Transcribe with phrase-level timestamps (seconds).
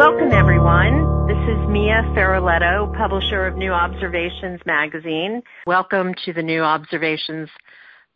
[0.00, 1.26] Welcome, everyone.
[1.26, 5.42] This is Mia Feroleto, publisher of New Observations magazine.
[5.66, 7.50] Welcome to the New Observations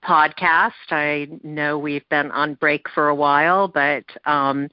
[0.03, 0.71] podcast.
[0.89, 4.69] I know we've been on break for a while, but um,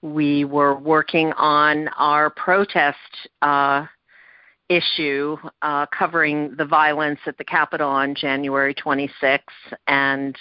[0.00, 2.96] we were working on our protest
[3.42, 3.84] uh,
[4.68, 9.40] issue uh, covering the violence at the Capitol on January 26th,
[9.86, 10.36] and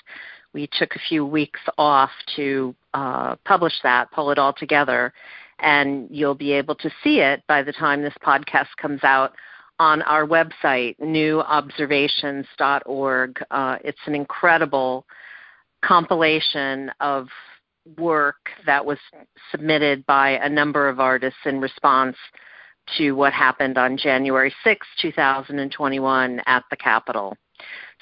[0.53, 5.13] we took a few weeks off to uh, publish that, pull it all together,
[5.59, 9.33] and you'll be able to see it by the time this podcast comes out
[9.79, 13.43] on our website, newobservations.org.
[13.51, 15.05] Uh, it's an incredible
[15.83, 17.27] compilation of
[17.97, 18.97] work that was
[19.51, 22.17] submitted by a number of artists in response
[22.97, 27.35] to what happened on January 6, 2021 at the Capitol.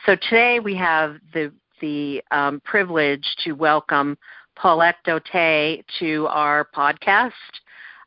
[0.05, 1.51] So today we have the,
[1.81, 4.17] the um, privilege to welcome
[4.55, 7.31] Paulette D'Auteuil to our podcast.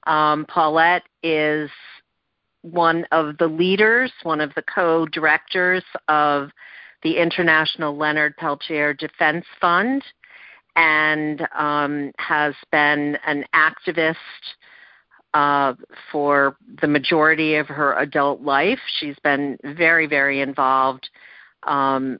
[0.07, 1.71] Um, Paulette is
[2.63, 6.51] one of the leaders, one of the co directors of
[7.03, 10.03] the International Leonard Peltier Defense Fund,
[10.75, 14.15] and um, has been an activist
[15.35, 15.75] uh,
[16.11, 18.79] for the majority of her adult life.
[18.99, 21.09] She's been very, very involved
[21.65, 22.19] um,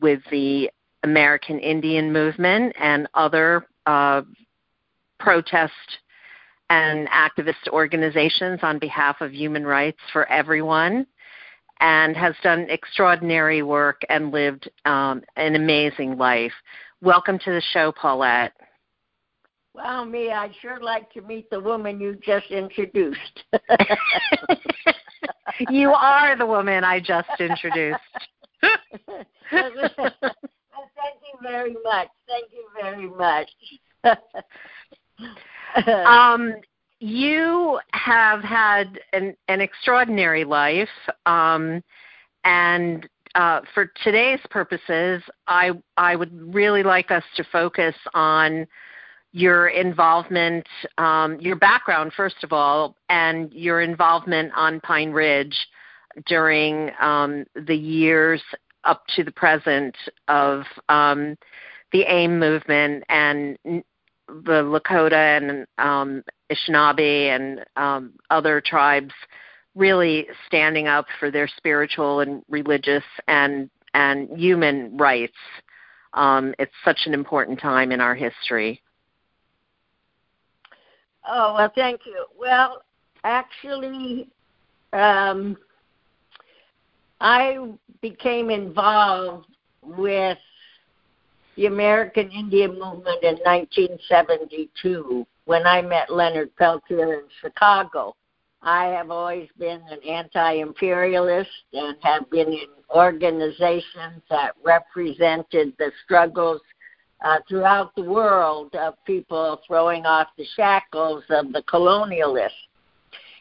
[0.00, 0.70] with the
[1.02, 4.22] American Indian movement and other uh,
[5.18, 5.72] protest
[6.68, 11.06] and activist organizations on behalf of human rights for everyone
[11.80, 16.52] and has done extraordinary work and lived um, an amazing life.
[17.00, 18.52] Welcome to the show, Paulette.
[19.72, 23.44] Well, me, I'd sure like to meet the woman you just introduced.
[25.70, 28.00] you are the woman I just introduced.
[28.62, 32.08] well, thank you very much.
[32.26, 33.48] Thank you very much.
[36.06, 36.54] um,
[36.98, 40.88] you have had an, an extraordinary life,
[41.26, 41.84] um,
[42.44, 48.66] and uh, for today's purposes, I I would really like us to focus on
[49.32, 50.66] your involvement,
[50.98, 55.56] um, your background first of all, and your involvement on Pine Ridge
[56.26, 58.42] during um, the years
[58.84, 59.94] up to the present
[60.28, 61.36] of um,
[61.92, 69.12] the AIM movement and the Lakota and um, Anishinaabe and um, other tribes
[69.74, 75.36] really standing up for their spiritual and religious and and human rights.
[76.14, 78.82] Um, it's such an important time in our history.
[81.28, 82.26] Oh well, thank you.
[82.38, 82.82] Well,
[83.24, 84.28] actually,
[84.92, 85.56] um,
[87.20, 87.58] I
[88.00, 89.46] became involved
[89.82, 90.38] with
[91.56, 98.16] the American Indian movement in 1972 when I met Leonard Peltier in Chicago.
[98.62, 105.90] I have always been an anti imperialist and have been in organizations that represented the
[106.04, 106.60] struggles
[107.24, 112.50] uh, throughout the world of people throwing off the shackles of the colonialists.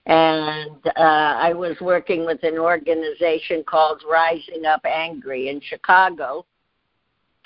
[0.06, 6.46] And uh, I was working with an organization called Rising Up Angry in Chicago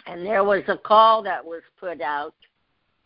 [0.05, 2.33] and there was a call that was put out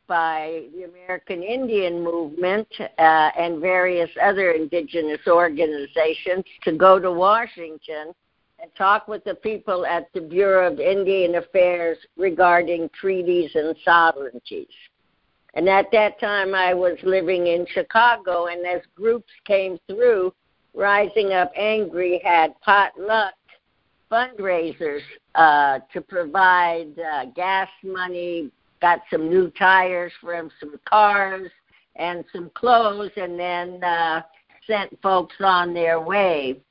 [0.08, 8.14] by the American Indian movement uh, and various other indigenous organizations to go to Washington
[8.60, 14.68] and talk with the people at the Bureau of Indian Affairs regarding treaties and sovereignties.
[15.54, 20.34] And at that time, I was living in Chicago, and as groups came through,
[20.76, 23.34] Rising Up Angry had potluck
[24.12, 25.02] fundraisers
[25.36, 28.52] uh, to provide uh, gas money,
[28.82, 31.50] got some new tires for some cars
[31.96, 34.22] and some clothes, and then uh,
[34.68, 36.62] sent folks on their way.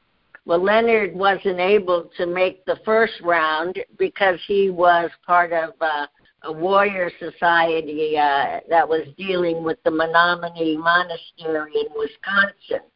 [0.47, 6.07] Well, Leonard wasn't able to make the first round because he was part of uh,
[6.45, 12.87] a warrior society uh, that was dealing with the Menominee Monastery in Wisconsin.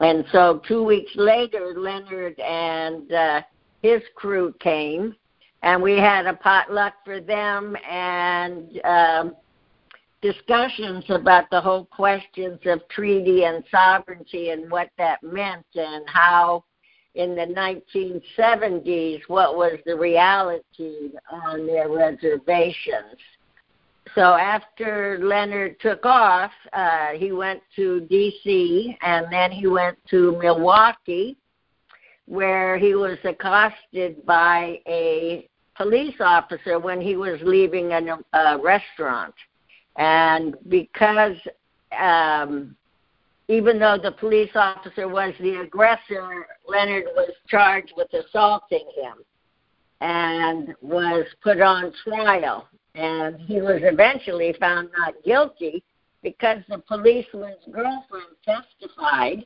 [0.00, 3.42] And so two weeks later, Leonard and uh,
[3.80, 5.14] his crew came,
[5.62, 9.36] and we had a potluck for them and um,
[10.24, 16.64] discussions about the whole questions of treaty and sovereignty and what that meant and how
[17.14, 23.18] in the 1970s what was the reality on their reservations.
[24.14, 28.96] So after Leonard took off, uh, he went to D.C.
[29.02, 31.36] and then he went to Milwaukee
[32.24, 35.46] where he was accosted by a
[35.76, 39.34] police officer when he was leaving a, a restaurant.
[39.96, 41.36] And because
[41.98, 42.76] um,
[43.48, 49.14] even though the police officer was the aggressor, Leonard was charged with assaulting him
[50.00, 52.68] and was put on trial.
[52.94, 55.82] And he was eventually found not guilty
[56.22, 59.44] because the policeman's girlfriend testified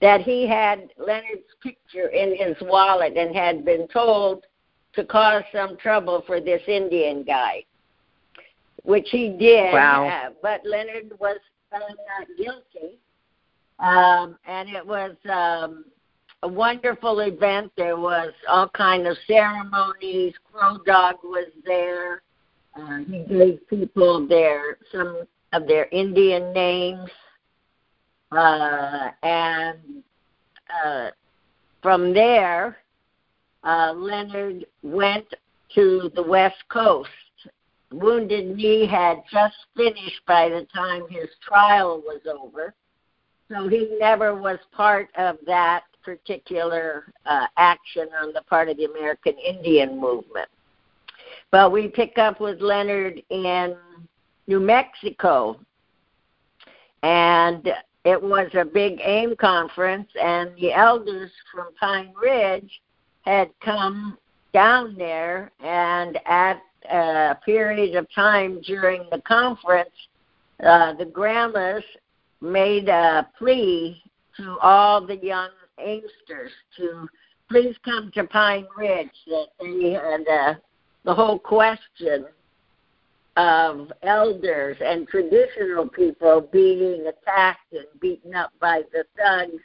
[0.00, 4.44] that he had Leonard's picture in his wallet and had been told
[4.94, 7.64] to cause some trouble for this Indian guy,
[8.84, 9.72] which he did.
[9.72, 10.08] Wow.
[10.08, 11.38] Uh, but Leonard was
[11.70, 11.84] found
[12.18, 12.98] not guilty.
[13.78, 15.84] Um, and it was um,
[16.42, 17.72] a wonderful event.
[17.76, 20.34] There was all kind of ceremonies.
[20.52, 22.22] Crow Dog was there.
[22.74, 27.10] Uh, he gave people their some of their Indian names,
[28.30, 29.78] uh, and
[30.84, 31.10] uh,
[31.82, 32.78] from there,
[33.62, 35.26] uh, Leonard went
[35.74, 37.10] to the West Coast.
[37.92, 42.74] Wounded Knee had just finished by the time his trial was over,
[43.50, 48.84] so he never was part of that particular uh, action on the part of the
[48.84, 50.48] American Indian movement.
[51.50, 53.76] But we pick up with Leonard in
[54.46, 55.60] New Mexico,
[57.02, 57.68] and
[58.04, 62.80] it was a big AIM conference, and the elders from Pine Ridge
[63.22, 64.18] had come
[64.52, 66.60] down there, and at
[66.90, 69.90] a period of time during the conference,
[70.64, 71.84] uh, the grandmas
[72.40, 74.02] made a plea
[74.36, 77.08] to all the young Aimsters to
[77.50, 79.10] please come to Pine Ridge.
[79.26, 80.54] That they had uh,
[81.04, 82.26] the whole question
[83.36, 89.62] of elders and traditional people being attacked and beaten up by the thugs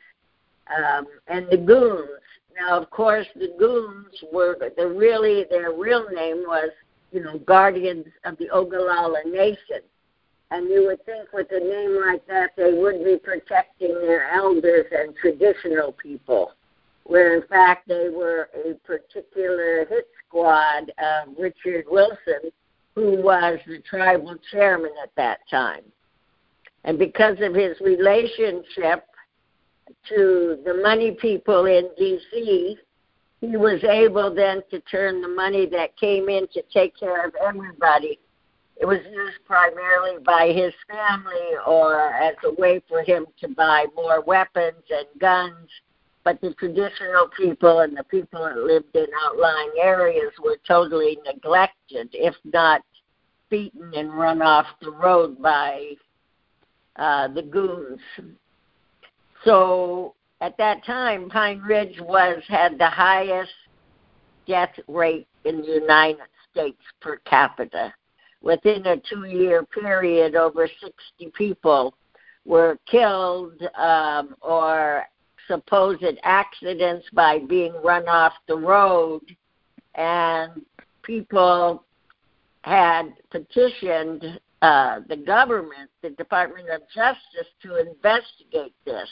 [0.76, 2.10] um, and the goons.
[2.60, 6.70] Now, of course, the goons were the really their real name was
[7.12, 9.82] you know guardians of the Oglala Nation,
[10.52, 14.86] and you would think with a name like that they would be protecting their elders
[14.92, 16.52] and traditional people,
[17.04, 22.52] where in fact they were a particular hit squad of Richard Wilson
[22.98, 25.84] who was the tribal chairman at that time.
[26.84, 29.06] And because of his relationship
[30.10, 32.76] to the money people in D.C.,
[33.42, 37.34] he was able then to turn the money that came in to take care of
[37.36, 38.20] everybody.
[38.80, 43.86] It was used primarily by his family or as a way for him to buy
[43.96, 45.70] more weapons and guns.
[46.24, 52.10] But the traditional people and the people that lived in outlying areas were totally neglected,
[52.12, 52.82] if not
[53.50, 55.94] beaten and run off the road by
[56.98, 58.02] uh, the goons.
[59.46, 63.52] So at that time, Pine Ridge was had the highest
[64.48, 67.94] death rate in the United States per capita.
[68.42, 71.96] Within a two-year period, over 60 people
[72.46, 75.06] were killed um, or
[75.48, 79.24] supposed accidents by being run off the road,
[79.96, 80.62] and
[81.02, 81.84] people
[82.62, 89.10] had petitioned uh, the government, the Department of Justice, to investigate this.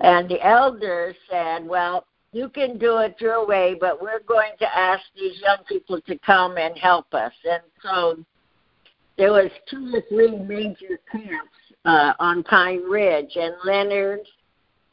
[0.00, 4.78] And the elders said, well, you can do it your way, but we're going to
[4.78, 7.32] ask these young people to come and help us.
[7.44, 8.24] And so
[9.18, 11.50] there was two or three major camps
[11.84, 14.20] uh, on Pine Ridge, and Leonard,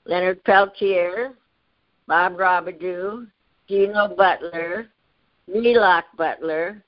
[0.05, 1.33] Leonard Peltier,
[2.07, 3.27] Bob Robideau,
[3.67, 4.87] Dino Butler,
[5.49, 6.83] Nilak Butler,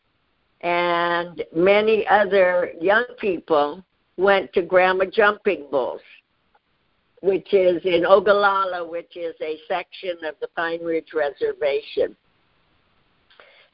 [0.62, 3.84] and many other young people
[4.18, 6.02] went to Grandma Jumping Bulls,
[7.22, 12.16] which is in Oglala, which is a section of the Pine Ridge Reservation.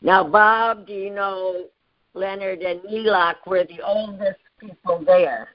[0.01, 1.65] Now, Bob, do you know
[2.13, 5.49] Leonard and Nilak were the oldest people there?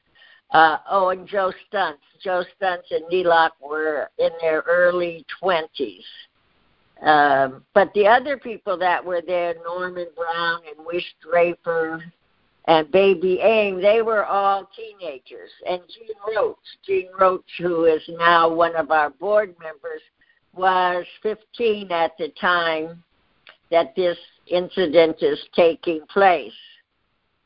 [0.51, 1.99] Uh, oh, and Joe Stuntz.
[2.23, 6.03] Joe Stuntz and Nilak were in their early 20s.
[7.03, 12.03] Um, but the other people that were there, Norman Brown and Wish Draper
[12.67, 15.51] and Baby Aim, they were all teenagers.
[15.69, 20.03] And Gene Roach, Gene Roach, who is now one of our board members,
[20.55, 23.03] was 15 at the time
[23.71, 26.53] that this incident is taking place.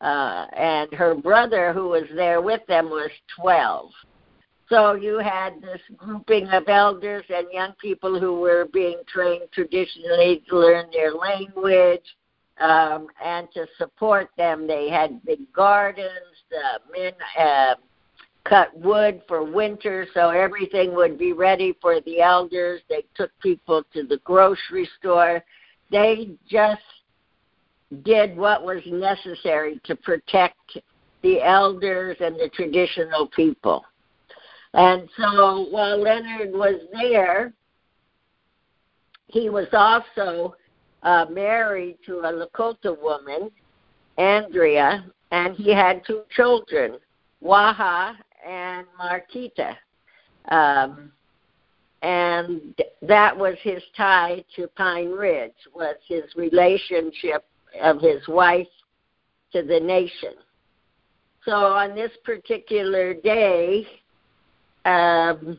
[0.00, 3.90] Uh, and her brother, who was there with them, was 12.
[4.68, 10.42] So you had this grouping of elders and young people who were being trained traditionally
[10.48, 12.02] to learn their language
[12.60, 14.66] um, and to support them.
[14.66, 16.10] They had big gardens.
[16.50, 17.74] The men uh,
[18.44, 22.80] cut wood for winter so everything would be ready for the elders.
[22.88, 25.42] They took people to the grocery store.
[25.90, 26.82] They just
[28.02, 30.78] did what was necessary to protect
[31.22, 33.84] the elders and the traditional people.
[34.74, 37.52] And so while Leonard was there,
[39.28, 40.56] he was also
[41.04, 43.50] uh, married to a Lakota woman,
[44.18, 46.98] Andrea, and he had two children,
[47.40, 48.14] Waha
[48.46, 49.76] and Marquita.
[50.48, 51.12] Um,
[52.02, 57.44] and that was his tie to Pine Ridge, was his relationship
[57.82, 58.68] of his wife
[59.52, 60.34] to the nation.
[61.44, 63.86] So on this particular day,
[64.84, 65.58] um,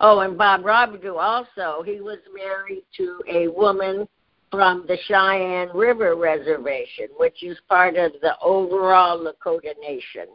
[0.00, 4.08] oh, and Bob Robideau also, he was married to a woman
[4.54, 10.26] from the Cheyenne River Reservation, which is part of the overall Lakota Nation.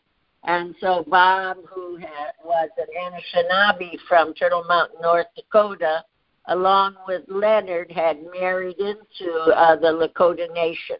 [0.44, 6.04] And so Bob, who had, was an Anishinaabe from Turtle Mountain, North Dakota,
[6.48, 10.98] along with Leonard, had married into uh, the Lakota Nation.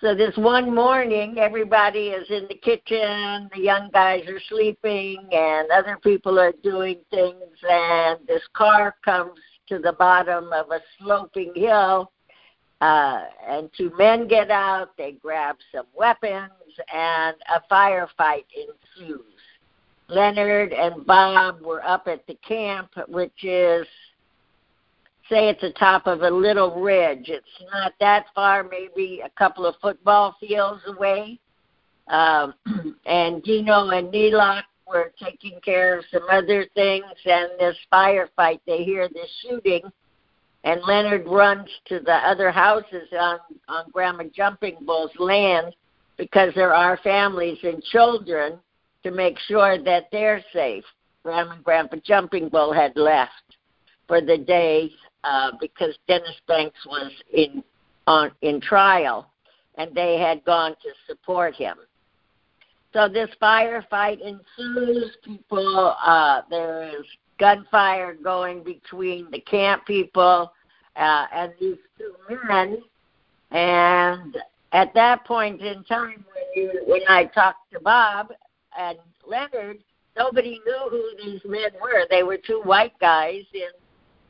[0.00, 5.68] So this one morning, everybody is in the kitchen, the young guys are sleeping, and
[5.72, 11.52] other people are doing things, and this car comes to the bottom of a sloping
[11.54, 12.10] hill,
[12.80, 16.50] uh, and two men get out, they grab some weapons,
[16.94, 19.22] and a firefight ensues.
[20.08, 23.86] Leonard and Bob were up at the camp, which is
[25.28, 27.28] say it's the top of a little ridge.
[27.28, 31.38] It's not that far, maybe a couple of football fields away.
[32.08, 32.54] Um,
[33.06, 38.84] and Dino and Nilak were taking care of some other things, and this firefight, they
[38.84, 39.82] hear this shooting,
[40.64, 45.74] and Leonard runs to the other houses on, on Grandma Jumping Bull's land
[46.16, 48.58] because there are families and children
[49.04, 50.84] to make sure that they're safe.
[51.22, 53.32] Grandma and Grandpa Jumping Bull had left
[54.06, 54.90] for the day
[55.24, 57.62] uh, because Dennis Banks was in
[58.06, 59.30] on in trial,
[59.76, 61.76] and they had gone to support him.
[62.98, 65.16] So this firefight ensues.
[65.24, 67.06] People, uh, there is
[67.38, 70.52] gunfire going between the camp people
[70.96, 72.14] uh, and these two
[72.48, 72.78] men.
[73.52, 74.36] And
[74.72, 78.32] at that point in time, when you when I talked to Bob
[78.76, 79.78] and Leonard,
[80.16, 82.04] nobody knew who these men were.
[82.10, 83.70] They were two white guys in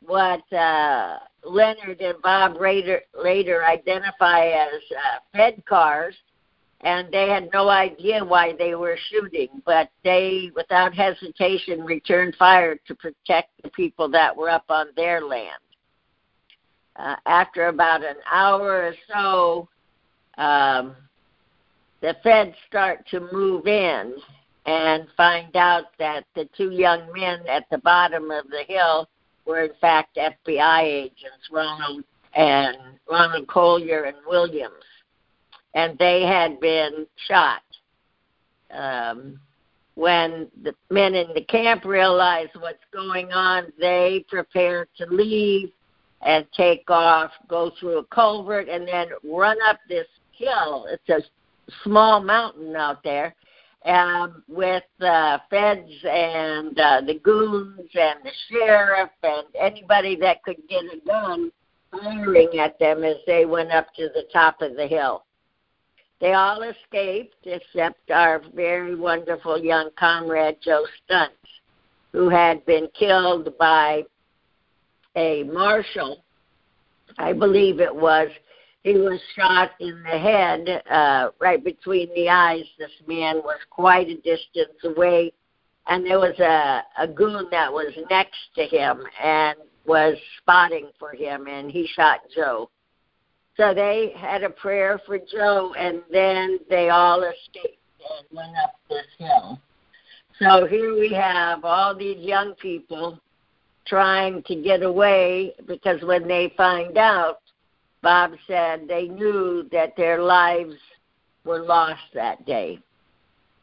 [0.05, 6.13] what uh, Leonard and Bob later, later identify as uh, Fed cars,
[6.81, 12.77] and they had no idea why they were shooting, but they, without hesitation, returned fire
[12.87, 15.59] to protect the people that were up on their land.
[16.95, 19.69] Uh, after about an hour or so,
[20.41, 20.95] um,
[22.01, 24.15] the feds start to move in
[24.65, 29.09] and find out that the two young men at the bottom of the hill
[29.45, 32.03] were in fact FBI agents, Ronald
[32.35, 32.77] and
[33.09, 34.73] Ronald Coler and Williams,
[35.73, 37.61] and they had been shot.
[38.71, 39.39] Um,
[39.95, 45.71] when the men in the camp realized what's going on, they prepared to leave
[46.21, 50.87] and take off, go through a culvert, and then run up this hill.
[50.89, 51.21] It's a
[51.83, 53.35] small mountain out there,
[53.85, 60.57] um, with the feds and uh, the goons and the sheriff and anybody that could
[60.69, 61.51] get a gun
[61.91, 65.25] firing at them as they went up to the top of the hill.
[66.19, 71.29] They all escaped except our very wonderful young comrade Joe Stuntz,
[72.11, 74.03] who had been killed by
[75.15, 76.23] a marshal,
[77.17, 78.29] I believe it was,
[78.83, 82.65] he was shot in the head, uh, right between the eyes.
[82.77, 85.33] This man was quite a distance away,
[85.87, 91.13] and there was a, a goon that was next to him and was spotting for
[91.13, 92.69] him, and he shot Joe.
[93.59, 98.75] So they had a prayer for Joe, and then they all escaped and went up
[98.89, 99.59] this hill.
[100.39, 103.19] So here we have all these young people
[103.85, 107.39] trying to get away because when they find out
[108.01, 110.75] Bob said they knew that their lives
[111.43, 112.79] were lost that day,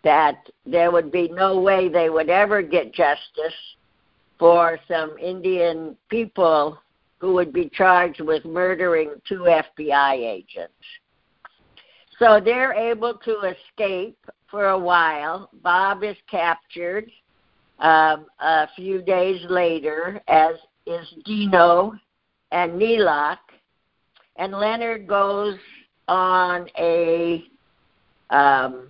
[0.05, 3.55] that there would be no way they would ever get justice
[4.39, 6.79] for some Indian people
[7.19, 10.75] who would be charged with murdering two FBI agents.
[12.19, 14.19] So they're able to escape
[14.51, 15.51] for a while.
[15.63, 17.11] Bob is captured
[17.79, 20.55] um, a few days later, as
[20.87, 21.93] is Dino
[22.53, 23.39] and Nilak
[24.39, 25.57] and Leonard goes
[26.09, 27.45] on a
[28.31, 28.89] um,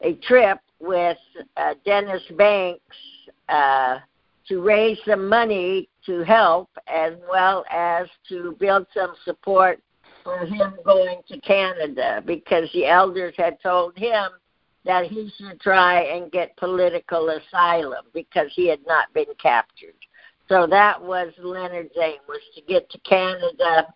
[0.00, 1.18] a trip with
[1.56, 2.96] uh, Dennis Banks
[3.48, 3.98] uh,
[4.48, 9.80] to raise some money to help, as well as to build some support
[10.24, 14.30] for him going to Canada, because the elders had told him
[14.84, 19.94] that he should try and get political asylum because he had not been captured.
[20.48, 23.92] So that was Leonard's aim was to get to Canada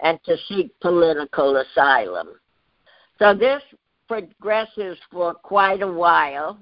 [0.00, 2.28] and to seek political asylum.
[3.18, 3.62] So this
[4.08, 6.58] progresses for quite a while,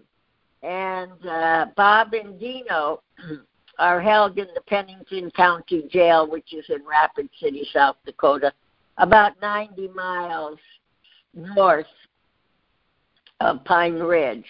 [0.63, 3.03] and uh, Bob and Dino
[3.79, 8.53] are held in the Pennington County Jail, which is in Rapid City, South Dakota,
[8.99, 10.59] about 90 miles
[11.35, 11.87] north
[13.41, 14.47] of Pine Ridge.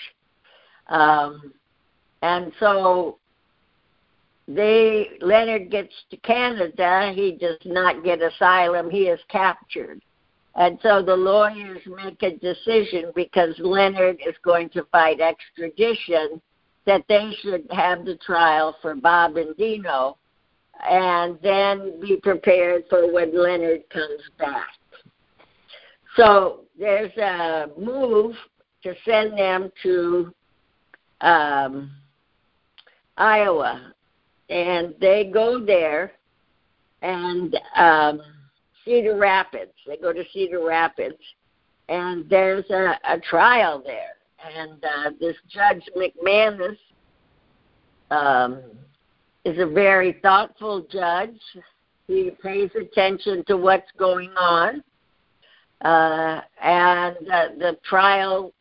[0.89, 1.55] Um,
[2.23, 3.19] and so
[4.49, 10.01] they Leonard gets to Canada, he does not get asylum, he is captured.
[10.55, 16.43] And so the lawyers make a decision because Leonard is going to fight extradition
[16.87, 20.17] that they should have the trial for Bob and Dino
[20.89, 24.69] and then be prepared for when Leonard comes back.
[26.17, 28.35] So there's a move
[28.83, 30.35] to send them to
[31.21, 31.93] um,
[33.17, 33.95] Iowa,
[34.51, 36.13] and they go there
[37.03, 38.21] and um,
[38.85, 39.73] Cedar Rapids.
[39.87, 41.19] They go to Cedar Rapids,
[41.89, 44.17] and there's a, a trial there.
[44.57, 46.77] And uh, this Judge McManus
[48.11, 48.63] um,
[49.45, 51.39] is a very thoughtful judge.
[52.09, 54.83] He pays attention to what's going on.
[55.85, 58.53] Uh, and uh, the trial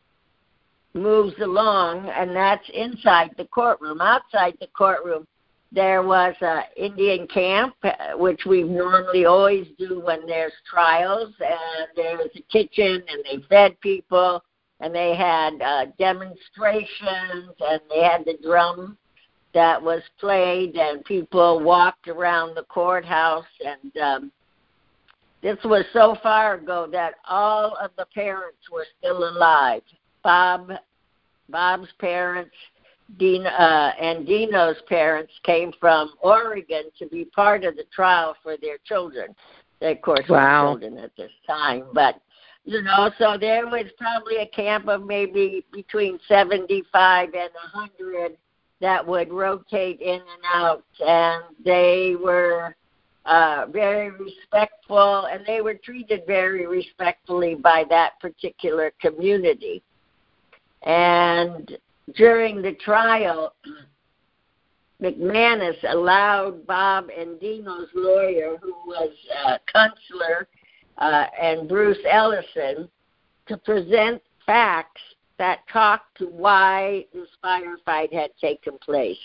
[0.94, 4.00] moves along, and that's inside the courtroom.
[4.00, 5.26] Outside the courtroom,
[5.70, 11.88] there was an Indian camp, uh, which we normally always do when there's trials, and
[11.96, 14.42] there was a kitchen, and they fed people,
[14.82, 18.98] and they had uh, demonstrations, and they had the drum
[19.54, 24.32] that was played, and people walked around the courthouse, and um,
[25.40, 29.82] this was so far ago that all of the parents were still alive.
[30.24, 30.72] Bob,
[31.48, 32.54] Bob's parents,
[33.18, 38.56] Dean, uh, and Dino's parents came from Oregon to be part of the trial for
[38.56, 39.34] their children.
[39.80, 40.74] They, of course, wow.
[40.74, 42.20] were children at this time, but
[42.64, 48.36] you know, so there was probably a camp of maybe between 75 and 100
[48.80, 52.74] that would rotate in and out, and they were
[53.24, 59.82] uh, very respectful, and they were treated very respectfully by that particular community.
[60.82, 61.78] And
[62.16, 63.54] during the trial,
[65.02, 69.10] McManus allowed Bob and Dino's lawyer, who was
[69.44, 70.46] uh, Kunstler,
[70.98, 72.88] uh, and Bruce Ellison,
[73.48, 75.00] to present facts
[75.38, 79.18] that talked to why this firefight had taken place.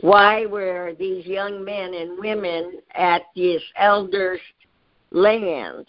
[0.00, 4.40] Why were these young men and women at this elders'
[5.10, 5.86] land?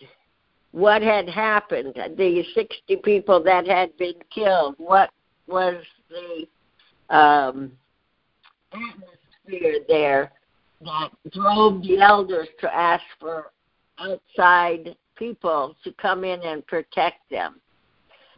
[0.72, 1.94] What had happened?
[1.96, 4.76] The 60 people that had been killed.
[4.78, 5.10] What
[5.48, 7.72] was the um,
[8.72, 10.32] atmosphere there
[10.82, 13.52] that drove the elders to ask for
[14.00, 17.60] outside people to come in and protect them.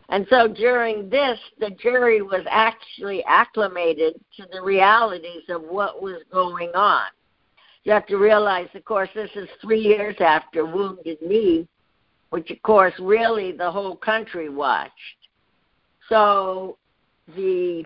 [0.09, 6.21] And so during this, the jury was actually acclimated to the realities of what was
[6.31, 7.07] going on.
[7.83, 11.67] You have to realize, of course, this is three years after Wounded Knee,
[12.29, 14.91] which, of course, really the whole country watched.
[16.09, 16.77] So
[17.35, 17.85] the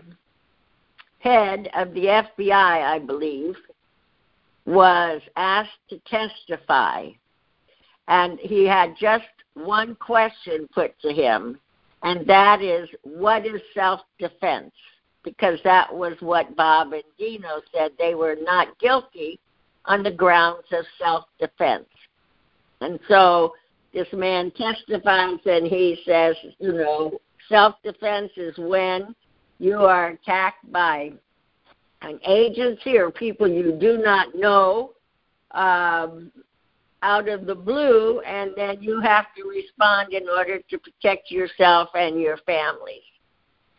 [1.18, 3.54] head of the FBI, I believe,
[4.64, 7.10] was asked to testify.
[8.12, 11.58] And he had just one question put to him,
[12.02, 14.74] and that is, what is self defense?
[15.24, 17.92] Because that was what Bob and Dino said.
[17.98, 19.40] They were not guilty
[19.86, 21.88] on the grounds of self defense.
[22.82, 23.54] And so
[23.94, 29.14] this man testifies and he says, you know, self defense is when
[29.58, 31.12] you are attacked by
[32.02, 34.90] an agency or people you do not know
[35.52, 36.30] um,
[37.02, 41.90] out of the blue, and then you have to respond in order to protect yourself
[41.94, 43.02] and your family.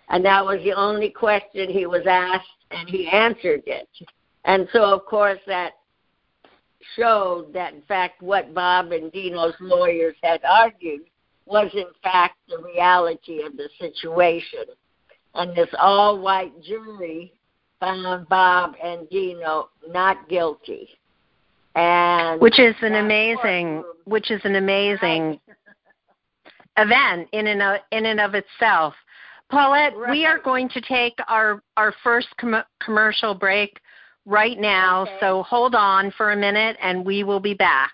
[0.10, 3.90] And that was the only question he was asked, and he answered it.
[4.46, 5.74] And so, of course, that
[6.96, 11.04] showed that, in fact, what Bob and Dino's lawyers had argued
[11.46, 14.66] was, in fact, the reality of the situation
[15.36, 17.34] and this all white jury
[17.80, 20.90] found Bob and Dino not guilty.
[21.76, 25.40] And which is an amazing which is an amazing
[26.78, 28.94] event in and of, in and of itself.
[29.50, 30.10] Paulette, right.
[30.10, 33.80] we are going to take our, our first com- commercial break
[34.26, 35.18] right now, okay.
[35.20, 37.94] so hold on for a minute and we will be back.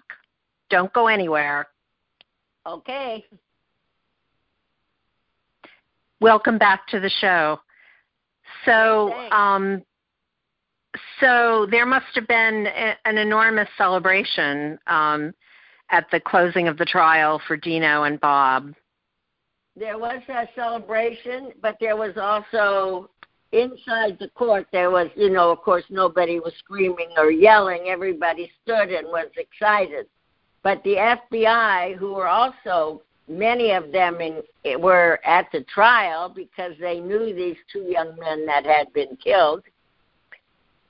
[0.70, 1.68] Don't go anywhere.
[2.66, 3.26] Okay.
[6.22, 7.60] Welcome back to the show.
[8.66, 9.84] So, um,
[11.20, 15.34] so there must have been a, an enormous celebration um,
[15.92, 18.74] at the closing of the trial for Dino and Bob.
[19.76, 23.10] There was a celebration, but there was also
[23.52, 27.86] inside the court there was you know of course nobody was screaming or yelling.
[27.88, 30.08] Everybody stood and was excited.
[30.62, 36.74] But the fbi who were also many of them in, were at the trial because
[36.80, 39.64] they knew these two young men that had been killed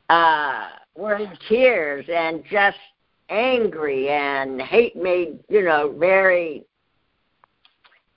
[0.09, 2.77] uh were in tears and just
[3.29, 6.65] angry and hate made you know very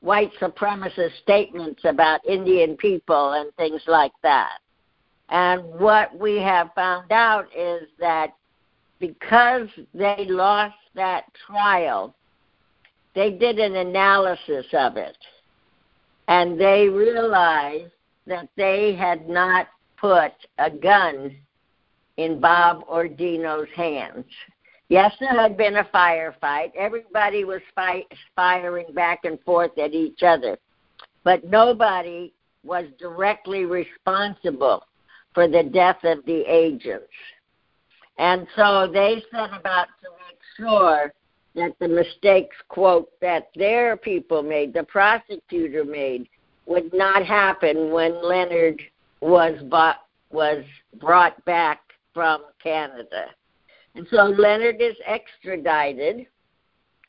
[0.02, 4.58] white supremacist statements about Indian people and things like that.
[5.28, 8.34] And what we have found out is that
[8.98, 12.14] because they lost that trial,
[13.14, 15.16] they did an analysis of it.
[16.28, 17.92] And they realized
[18.26, 21.34] that they had not put a gun
[22.16, 24.24] in Bob or Dino's hands.
[24.88, 26.72] Yes, there had been a firefight.
[26.76, 30.58] Everybody was fight, firing back and forth at each other.
[31.24, 32.32] But nobody
[32.64, 34.84] was directly responsible
[35.34, 37.06] for the death of the agents.
[38.18, 41.12] And so they set about to make sure
[41.54, 46.28] that the mistakes, quote, that their people made, the prosecutor made,
[46.66, 48.80] would not happen when Leonard
[49.20, 50.64] was bought, was
[51.00, 51.80] brought back
[52.14, 53.26] from Canada.
[53.94, 56.26] And so Leonard is extradited.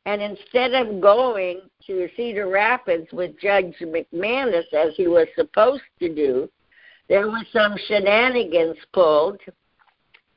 [0.06, 6.14] And instead of going to Cedar Rapids with Judge McManus as he was supposed to
[6.14, 6.50] do,
[7.08, 9.40] there were some shenanigans pulled.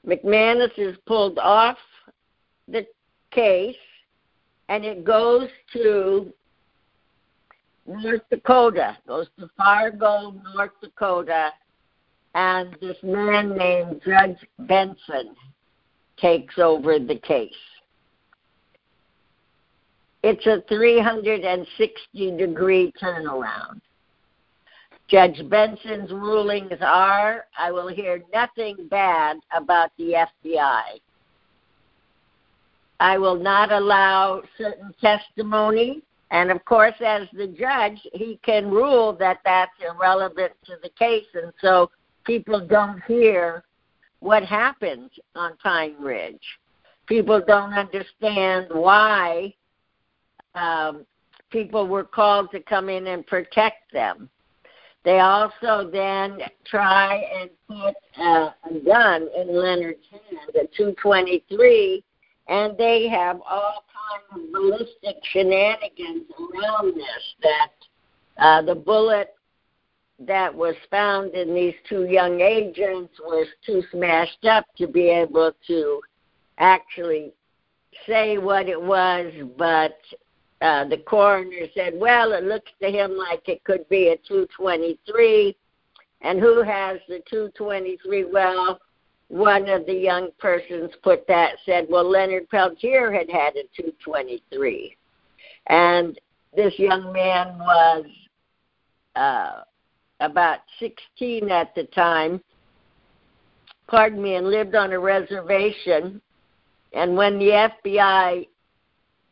[0.06, 1.78] McManus is pulled off
[2.68, 2.86] the
[3.32, 3.76] case,
[4.68, 6.32] and it goes to
[7.86, 11.50] North Dakota, goes to Fargo, North Dakota,
[12.36, 15.34] and this man named Judge Benson
[16.18, 17.50] takes over the case.
[20.22, 23.80] It's a 360 degree turnaround.
[25.08, 30.82] Judge Benson's rulings are I will hear nothing bad about the FBI.
[33.00, 36.02] I will not allow certain testimony.
[36.30, 41.26] And of course, as the judge, he can rule that that's irrelevant to the case.
[41.34, 41.88] And so
[42.26, 43.64] people don't hear
[44.20, 46.42] what happened on Pine Ridge.
[47.06, 49.54] People don't understand why
[50.54, 51.06] um,
[51.50, 54.28] people were called to come in and protect them.
[55.04, 62.02] They also then try and put uh, a gun in Leonard's hand, a 223,
[62.48, 67.34] and they have all kinds of ballistic shenanigans around this.
[67.42, 69.35] That uh, the bullet
[70.18, 75.52] that was found in these two young agents was too smashed up to be able
[75.66, 76.00] to
[76.58, 77.32] actually
[78.06, 79.98] say what it was, but
[80.62, 85.56] uh, the coroner said, well, it looks to him like it could be a 223.
[86.22, 88.24] And who has the 223?
[88.32, 88.80] Well,
[89.28, 94.96] one of the young persons put that, said, well, Leonard Peltier had had a 223.
[95.66, 96.18] And
[96.54, 98.06] this young man was
[99.14, 99.62] uh,
[100.20, 102.40] about 16 at the time,
[103.86, 106.20] pardon me, and lived on a reservation.
[106.92, 108.46] And when the FBI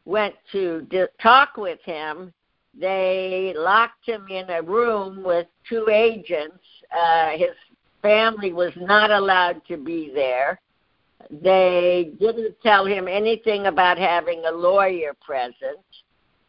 [0.05, 2.33] went to di- talk with him,
[2.79, 6.59] they locked him in a room with two agents.
[6.97, 7.55] Uh, his
[8.03, 10.61] family was not allowed to be there.
[11.31, 15.79] They didn't tell him anything about having a lawyer present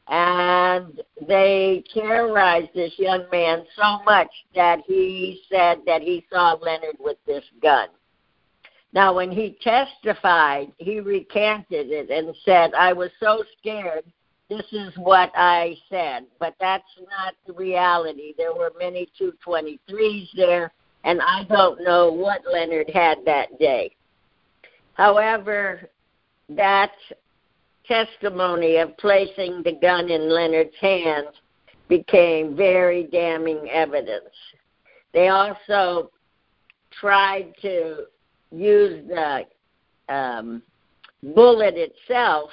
[0.07, 6.97] and they terrorized this young man so much that he said that he saw Leonard
[6.99, 7.87] with this gun.
[8.93, 14.05] Now, when he testified, he recanted it and said, I was so scared.
[14.47, 16.27] This is what I said.
[16.39, 18.33] But that's not the reality.
[18.37, 20.71] There were many 223s there,
[21.03, 23.95] and I don't know what Leonard had that day.
[24.93, 25.89] However,
[26.49, 26.91] that
[27.87, 31.29] testimony of placing the gun in Leonard's hands
[31.87, 34.33] became very damning evidence.
[35.13, 36.11] They also
[36.99, 38.05] tried to
[38.51, 39.45] use the
[40.13, 40.61] um,
[41.23, 42.49] bullet itself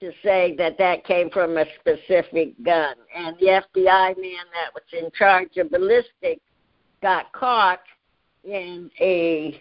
[0.00, 2.94] to say that that came from a specific gun.
[3.16, 6.42] And the FBI man that was in charge of ballistics
[7.02, 7.80] got caught
[8.44, 9.60] in a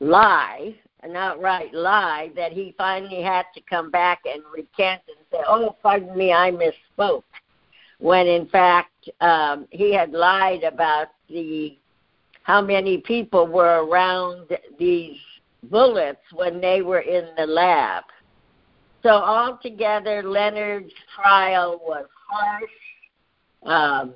[0.00, 5.38] lie, an outright lie, that he finally had to come back and recant and say,
[5.46, 7.22] oh, pardon me, I misspoke.
[7.98, 11.78] When in fact um, he had lied about the
[12.42, 15.18] how many people were around these
[15.70, 18.04] bullets when they were in the lab.
[19.02, 22.70] So altogether, Leonard's trial was harsh.
[23.64, 24.14] Um,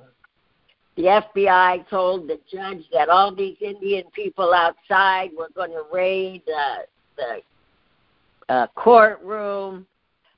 [0.99, 6.43] the FBI told the judge that all these Indian people outside were going to raid
[6.49, 6.79] uh,
[7.17, 9.87] the uh, courtroom.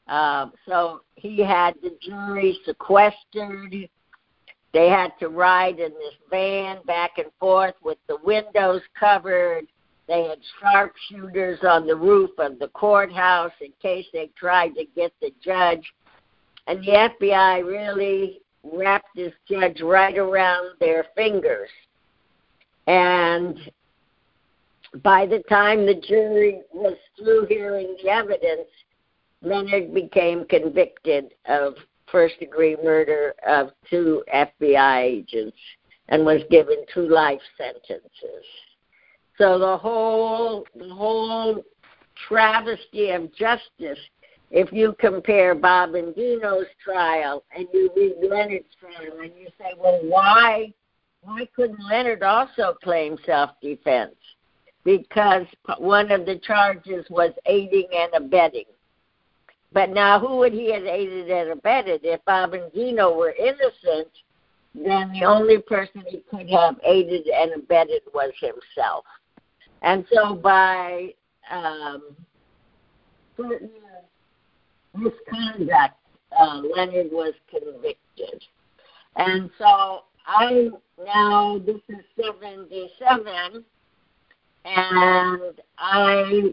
[0.06, 3.88] Um, so he had the jury sequestered.
[4.74, 9.64] They had to ride in this van back and forth with the windows covered.
[10.08, 15.12] They had sharpshooters on the roof of the courthouse in case they tried to get
[15.22, 15.90] the judge.
[16.66, 21.70] And the FBI really wrapped this judge right around their fingers.
[22.86, 23.58] And
[25.02, 28.68] by the time the jury was through hearing the evidence,
[29.42, 31.74] Leonard became convicted of
[32.10, 35.56] first degree murder of two FBI agents
[36.08, 38.44] and was given two life sentences.
[39.38, 41.62] So the whole the whole
[42.28, 43.98] travesty of justice,
[44.50, 49.72] if you compare Bob and Dino's trial and you read Leonard's trial and you say,
[49.78, 50.72] Well why
[51.22, 54.14] why couldn't Leonard also claim self defense?
[54.84, 55.46] Because
[55.78, 58.64] one of the charges was aiding and abetting.
[59.72, 62.00] But now, who would he have aided and abetted?
[62.02, 64.08] If Bob and Dino were innocent,
[64.74, 69.04] then the only person he could have aided and abetted was himself.
[69.82, 71.14] And so, by
[71.50, 72.16] um,
[73.36, 73.70] certain
[75.00, 75.96] misconduct,
[76.38, 78.44] uh, Leonard was convicted.
[79.16, 80.70] And so, I
[81.04, 83.64] now, this is 77,
[84.64, 86.52] and I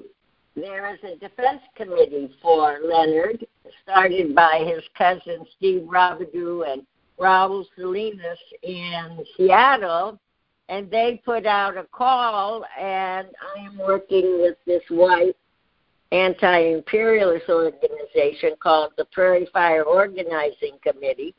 [0.56, 3.46] there is a defense committee for Leonard,
[3.84, 6.82] started by his cousin Steve Robideau and
[7.20, 10.20] Raul Salinas in Seattle,
[10.68, 15.36] and they put out a call, and I am working with this white
[16.12, 21.36] anti-imperialist organization called the Prairie Fire Organizing Committee,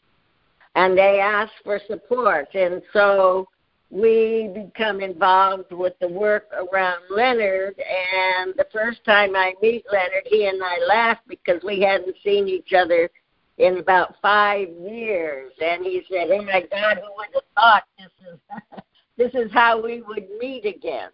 [0.75, 3.49] and they asked for support, and so
[3.91, 7.75] we become involved with the work around Leonard.
[7.79, 12.49] And the first time I meet Leonard, he and I laugh because we hadn't seen
[12.49, 13.09] each other
[13.57, 15.53] in about five years.
[15.61, 18.83] And he said, "Oh my God, who would have thought this is
[19.17, 21.11] this is how we would meet again?"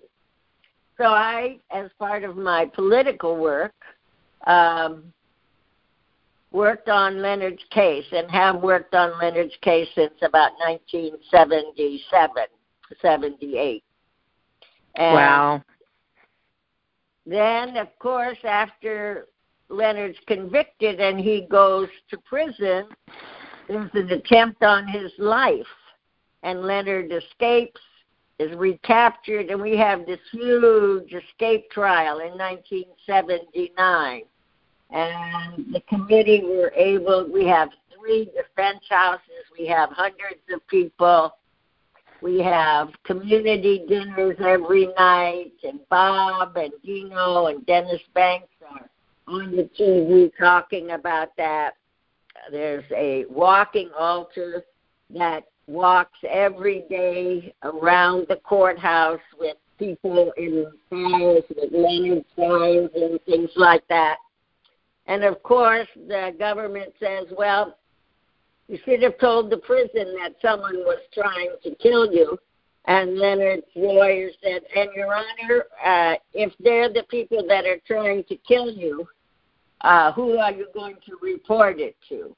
[0.96, 3.74] So I, as part of my political work,
[4.46, 5.12] um,
[6.52, 12.44] worked on Leonard's case and have worked on Leonard's case since about 1977.
[13.00, 13.82] 78.
[14.96, 15.62] And wow.
[17.26, 19.26] Then, of course, after
[19.68, 22.86] Leonard's convicted and he goes to prison,
[23.66, 25.66] there's an attempt on his life.
[26.42, 27.80] And Leonard escapes,
[28.38, 34.22] is recaptured, and we have this huge escape trial in 1979.
[34.90, 41.32] And the committee were able, we have three defense houses, we have hundreds of people
[42.24, 48.88] we have community dinners every night, and Bob and Dino and Dennis Banks are
[49.28, 51.74] on the TV talking about that.
[52.50, 54.64] There's a walking altar
[55.10, 63.20] that walks every day around the courthouse with people in fires with Leonard signs and
[63.24, 64.16] things like that.
[65.06, 67.76] And of course, the government says, well,
[68.68, 72.38] you should have told the prison that someone was trying to kill you.
[72.86, 78.24] And Leonard's lawyer said, and Your Honor, uh, if they're the people that are trying
[78.24, 79.06] to kill you,
[79.80, 82.34] uh, who are you going to report it to?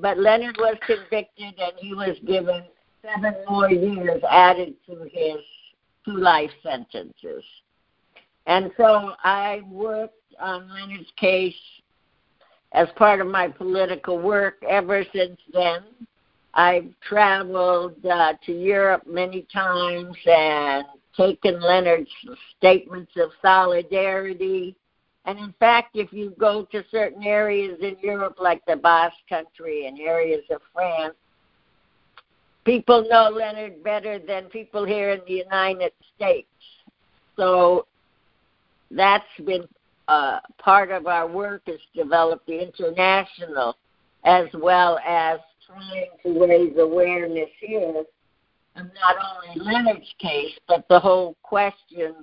[0.00, 2.62] But Leonard was convicted and he was given
[3.02, 5.38] seven more years added to his
[6.04, 7.42] two life sentences.
[8.46, 11.54] And so I worked on Leonard's case
[12.72, 15.82] as part of my political work ever since then.
[16.54, 20.84] I've traveled uh, to Europe many times and
[21.16, 22.08] taken Leonard's
[22.56, 24.76] statements of solidarity.
[25.28, 29.86] And in fact, if you go to certain areas in Europe, like the Basque Country
[29.86, 31.16] and areas of France,
[32.64, 36.48] people know Leonard better than people here in the United States.
[37.36, 37.86] So
[38.90, 39.68] that's been
[40.08, 43.76] uh, part of our work is develop the international
[44.24, 48.06] as well as trying to raise awareness here of
[48.76, 52.14] not only Leonard's case, but the whole question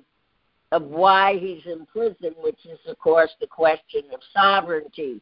[0.75, 5.21] of why he's in prison, which is, of course, the question of sovereignty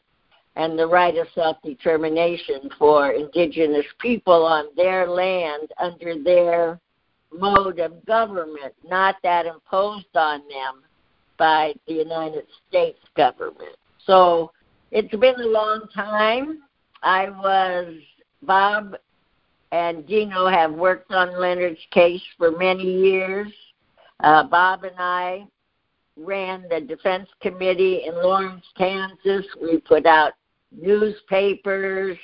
[0.56, 6.80] and the right of self determination for indigenous people on their land under their
[7.32, 10.82] mode of government, not that imposed on them
[11.38, 13.76] by the United States government.
[14.08, 14.52] So
[14.92, 16.64] it's been a long time.
[17.04, 17.94] I was,
[18.42, 18.96] Bob
[19.72, 23.52] and Dino have worked on Leonard's case for many years.
[24.24, 25.46] Uh, Bob and I
[26.16, 29.46] ran the defense committee in Lawrence, Kansas.
[29.62, 30.34] We put out
[30.72, 32.18] newspapers.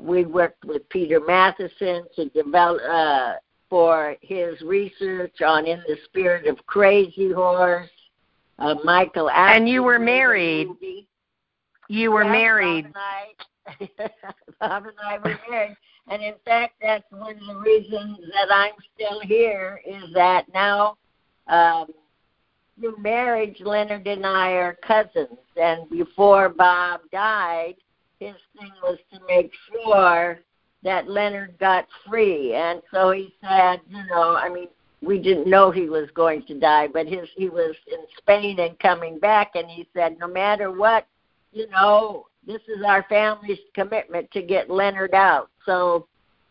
[0.00, 3.32] We worked with Peter Matthiessen to develop uh,
[3.68, 7.90] for his research on In the Spirit of Crazy Horse.
[8.58, 10.68] Uh, Michael and you were married.
[11.88, 12.92] You were yes, married.
[12.92, 14.08] Bob and, I,
[14.60, 15.76] Bob and I were married.
[16.08, 20.96] And in fact, that's one of the reasons that I'm still here is that now
[21.48, 21.86] um,
[22.78, 25.38] through marriage, Leonard and I are cousins.
[25.56, 27.74] And before Bob died,
[28.20, 30.40] his thing was to make sure
[30.82, 32.54] that Leonard got free.
[32.54, 34.68] And so he said, you know, I mean,
[35.02, 38.78] we didn't know he was going to die, but his he was in Spain and
[38.80, 41.06] coming back, and he said, no matter what,
[41.52, 45.50] you know, this is our family's commitment to get Leonard out.
[45.66, 46.08] So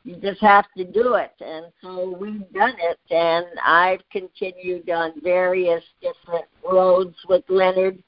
[0.08, 1.34] you just have to do it.
[1.41, 8.02] And so we've done it, and I've continued on various different roads with Leonard.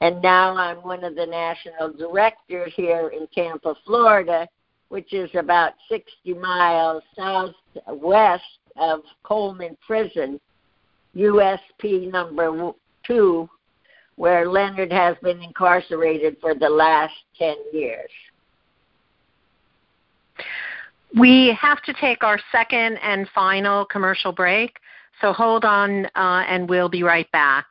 [0.00, 4.48] And now I'm one of the national directors here in Tampa, Florida,
[4.88, 8.42] which is about 60 miles southwest
[8.76, 10.40] of Coleman Prison,
[11.14, 12.72] USP number
[13.06, 13.48] two,
[14.16, 18.10] where Leonard has been incarcerated for the last 10 years.
[21.14, 24.78] We have to take our second and final commercial break,
[25.20, 27.66] so hold on uh, and we'll be right back.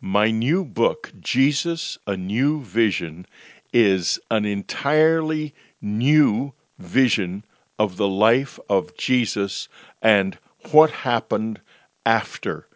[0.00, 3.26] My new book, Jesus A New Vision,
[3.72, 7.44] is an entirely new vision
[7.78, 9.68] of the life of Jesus
[10.02, 10.38] and
[10.70, 11.60] what happened
[12.06, 12.68] after.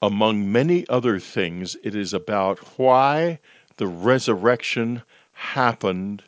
[0.00, 3.38] Among many other things, it is about why
[3.76, 6.22] the resurrection happened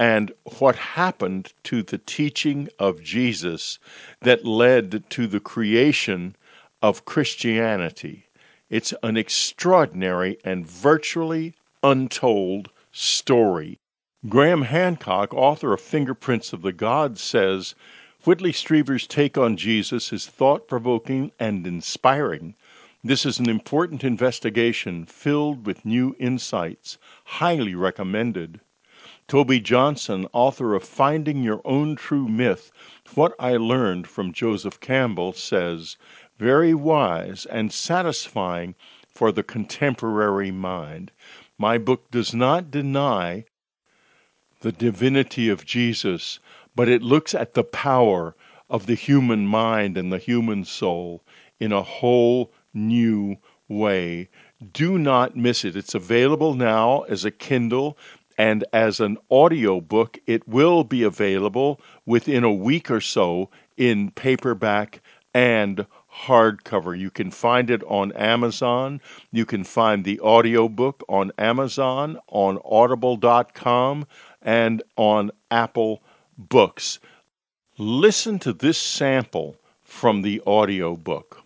[0.00, 3.78] and what happened to the teaching of Jesus
[4.22, 6.34] that led to the creation
[6.80, 8.24] of Christianity.
[8.70, 13.78] It's an extraordinary and virtually untold story.
[14.26, 17.74] Graham Hancock, author of Fingerprints of the Gods, says
[18.24, 22.54] Whitley Strieber's take on Jesus is thought provoking and inspiring.
[23.04, 28.60] This is an important investigation filled with new insights, highly recommended.
[29.30, 32.72] Toby Johnson, author of Finding Your Own True Myth
[33.14, 35.96] What I Learned from Joseph Campbell, says,
[36.36, 38.74] very wise and satisfying
[39.06, 41.12] for the contemporary mind.
[41.58, 43.44] My book does not deny
[44.62, 46.40] the divinity of Jesus,
[46.74, 48.34] but it looks at the power
[48.68, 51.22] of the human mind and the human soul
[51.60, 53.36] in a whole new
[53.68, 54.28] way.
[54.72, 55.76] Do not miss it.
[55.76, 57.96] It's available now as a Kindle
[58.40, 64.10] and as an audio book, it will be available within a week or so in
[64.12, 65.02] paperback
[65.34, 65.84] and
[66.24, 66.98] hardcover.
[66.98, 69.02] You can find it on Amazon.
[69.30, 74.06] You can find the audiobook on Amazon, on audible.com,
[74.40, 76.02] and on Apple
[76.38, 76.98] Books.
[77.76, 81.42] Listen to this sample from the audiobook.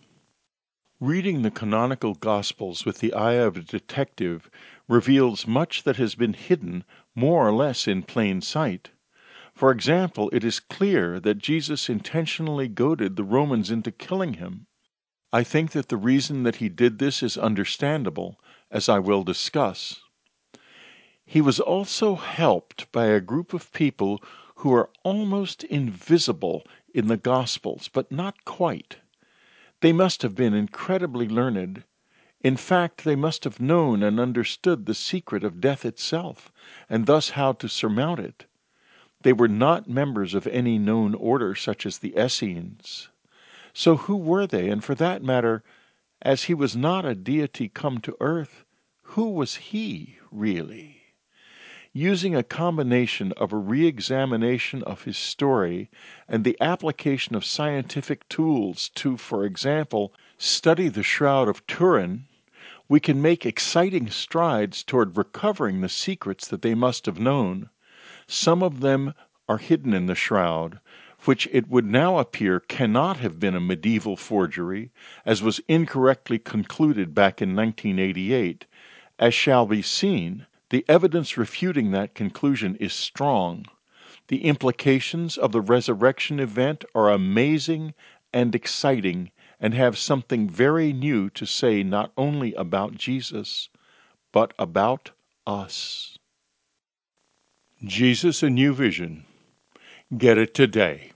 [1.01, 4.49] Reading the canonical Gospels with the eye of a detective
[4.87, 6.83] reveals much that has been hidden
[7.15, 8.91] more or less in plain sight.
[9.53, 14.67] For example, it is clear that Jesus intentionally goaded the Romans into killing him.
[15.31, 20.01] I think that the reason that he did this is understandable, as I will discuss.
[21.25, 24.21] He was also helped by a group of people
[24.55, 28.97] who are almost invisible in the Gospels, but not quite.
[29.81, 31.83] They must have been incredibly learned
[32.45, 36.51] in fact, they must have known and understood the secret of death itself,
[36.87, 38.45] and thus how to surmount it.
[39.23, 43.09] They were not members of any known order such as the Essenes.
[43.73, 44.69] So who were they?
[44.69, 45.63] And for that matter,
[46.21, 48.63] as he was not a deity come to earth,
[49.01, 51.01] who was he really?
[51.93, 55.89] Using a combination of a re examination of his story
[56.27, 62.27] and the application of scientific tools to, for example, study the Shroud of Turin,
[62.87, 67.69] we can make exciting strides toward recovering the secrets that they must have known.
[68.27, 69.13] Some of them
[69.49, 70.79] are hidden in the shroud,
[71.25, 74.91] which it would now appear cannot have been a medieval forgery,
[75.25, 78.65] as was incorrectly concluded back in 1988.
[79.17, 83.65] As shall be seen, the evidence refuting that conclusion is strong.
[84.27, 87.93] The implications of the resurrection event are amazing
[88.33, 93.69] and exciting and have something very new to say not only about Jesus,
[94.31, 95.11] but about
[95.47, 96.17] us.
[97.83, 99.25] Jesus a New Vision.
[100.17, 101.11] Get it today.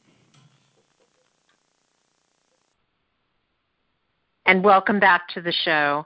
[4.46, 6.06] And welcome back to the show.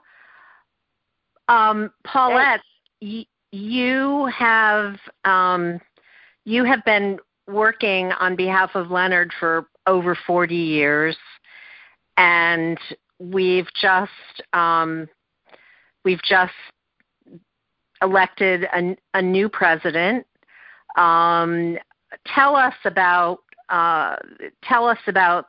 [1.48, 2.60] Um, Paulette,
[3.00, 5.80] y- you have um,
[6.44, 11.16] you have been working on behalf of Leonard for over 40 years,
[12.16, 12.78] and
[13.18, 14.10] we've just
[14.52, 15.08] um,
[16.04, 16.52] we've just
[18.02, 20.26] elected a, a new president.
[20.96, 21.78] Um,
[22.26, 23.38] tell us about
[23.68, 24.16] uh,
[24.62, 25.46] tell us about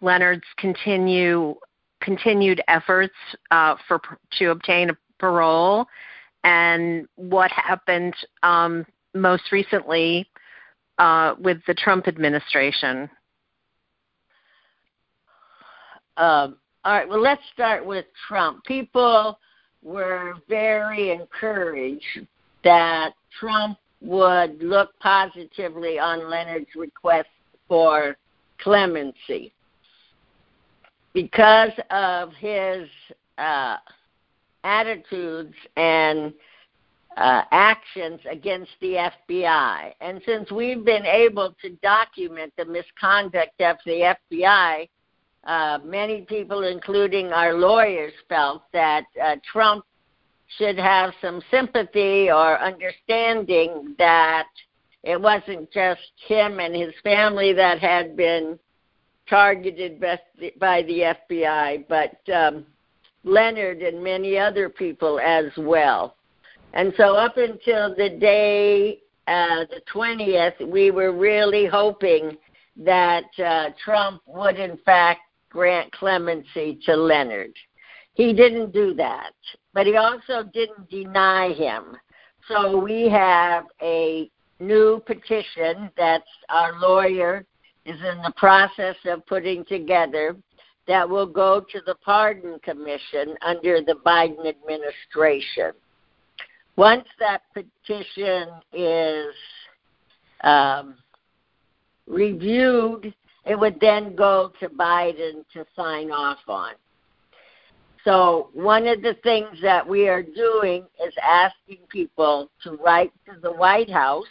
[0.00, 1.54] Leonard's continue
[2.02, 3.14] continued efforts
[3.50, 4.00] uh, for
[4.38, 5.86] to obtain a parole
[6.44, 10.28] and what happened um, most recently
[10.98, 13.10] uh, with the Trump administration.
[16.16, 18.64] Um, all right, well, let's start with Trump.
[18.64, 19.38] People
[19.82, 22.26] were very encouraged
[22.64, 27.28] that Trump would look positively on Leonard's request
[27.68, 28.16] for
[28.58, 29.52] clemency
[31.12, 32.88] because of his
[33.38, 33.76] uh,
[34.64, 36.32] attitudes and
[37.16, 39.92] uh, actions against the FBI.
[40.00, 44.88] And since we've been able to document the misconduct of the FBI,
[45.46, 49.84] uh, many people, including our lawyers, felt that uh, Trump
[50.58, 54.48] should have some sympathy or understanding that
[55.02, 58.58] it wasn't just him and his family that had been
[59.28, 62.66] targeted by the FBI, but um,
[63.24, 66.16] Leonard and many other people as well.
[66.74, 72.36] And so, up until the day, uh, the 20th, we were really hoping
[72.76, 75.20] that uh, Trump would, in fact,
[75.56, 77.54] grant clemency to Leonard.
[78.12, 79.32] He didn't do that,
[79.72, 81.96] but he also didn't deny him.
[82.46, 84.30] So we have a
[84.60, 87.46] new petition that our lawyer
[87.86, 90.36] is in the process of putting together
[90.86, 95.72] that will go to the Pardon Commission under the Biden administration.
[96.76, 99.34] Once that petition is
[100.42, 100.96] um,
[102.06, 103.14] reviewed,
[103.46, 106.72] it would then go to Biden to sign off on.
[108.04, 113.40] So, one of the things that we are doing is asking people to write to
[113.40, 114.24] the White House,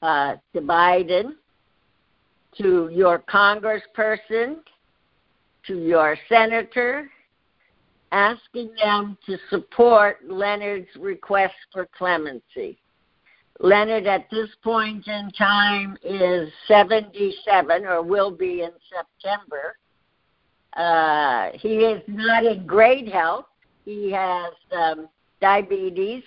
[0.00, 1.34] uh, to Biden,
[2.58, 4.56] to your congressperson,
[5.66, 7.10] to your senator,
[8.12, 12.78] asking them to support Leonard's request for clemency.
[13.60, 19.76] Leonard, at this point in time, is 77 or will be in September.
[20.76, 23.46] Uh, he is not in great health.
[23.84, 25.08] He has um,
[25.40, 26.24] diabetes,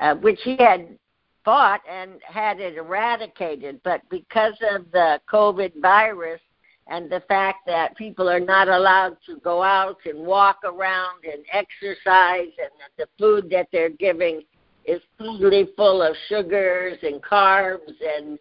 [0.00, 0.96] uh, which he had
[1.44, 6.40] fought and had it eradicated, but because of the COVID virus,
[6.86, 11.42] and the fact that people are not allowed to go out and walk around and
[11.52, 14.42] exercise and that the food that they're giving
[14.86, 18.38] is totally full of sugars and carbs and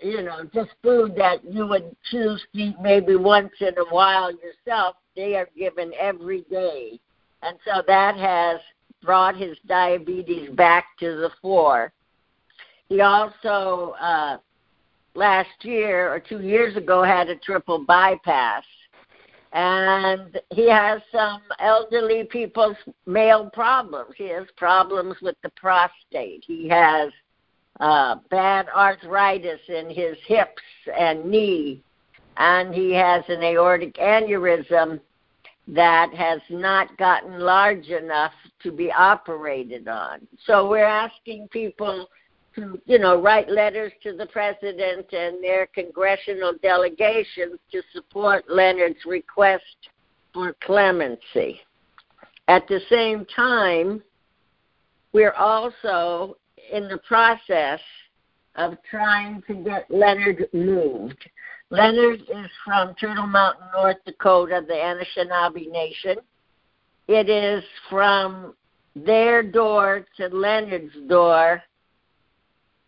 [0.00, 4.30] you know just food that you would choose to eat maybe once in a while
[4.32, 4.96] yourself.
[5.14, 6.98] They are given every day.
[7.42, 8.60] And so that has
[9.02, 11.92] brought his diabetes back to the fore.
[12.88, 14.38] He also uh
[15.14, 18.64] last year or two years ago had a triple bypass
[19.52, 22.76] and he has some elderly people's
[23.06, 24.14] male problems.
[24.16, 26.44] He has problems with the prostate.
[26.46, 27.10] He has
[27.80, 30.62] uh, bad arthritis in his hips
[30.98, 31.82] and knee,
[32.38, 35.00] and he has an aortic aneurysm
[35.68, 38.32] that has not gotten large enough
[38.62, 40.26] to be operated on.
[40.46, 42.08] So we're asking people
[42.54, 49.04] to, you know, write letters to the president and their congressional delegations to support Leonard's
[49.06, 49.64] request
[50.32, 51.60] for clemency.
[52.48, 54.02] At the same time,
[55.12, 56.36] we're also
[56.72, 57.80] in the process
[58.56, 61.18] of trying to get Leonard moved.
[61.70, 66.16] Leonard is from Turtle Mountain, North Dakota, the Anishinaabe Nation.
[67.08, 68.54] it is from
[68.94, 71.62] their door to Leonard's door,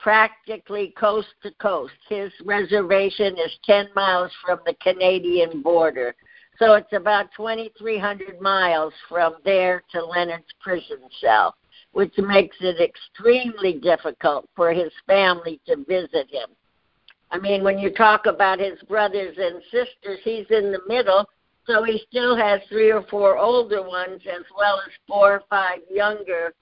[0.04, 1.94] practically coast to coast.
[2.10, 6.14] His reservation is 10 miles from the Canadian border.
[6.58, 11.54] So it's about 2,300 miles from there to Leonard's prison cell,
[11.92, 16.50] which makes it extremely difficult for his family to visit him.
[17.30, 21.24] I mean, when you talk about his brothers and sisters, he's in the middle,
[21.66, 25.78] so he still has three or four older ones as well as four or five
[25.90, 26.52] younger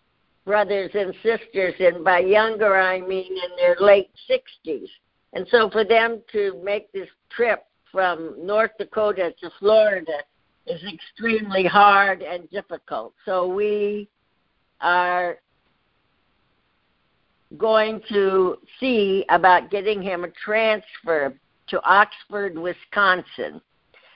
[0.45, 1.75] brothers and sisters.
[1.79, 4.89] And by younger, I mean in their late 60s.
[5.33, 10.19] And so for them to make this trip from North Dakota to Florida
[10.67, 13.15] is extremely hard and difficult.
[13.25, 14.09] So we
[14.81, 15.39] are
[17.59, 21.35] going to see about getting him a transfer
[21.69, 23.61] to Oxford, Wisconsin,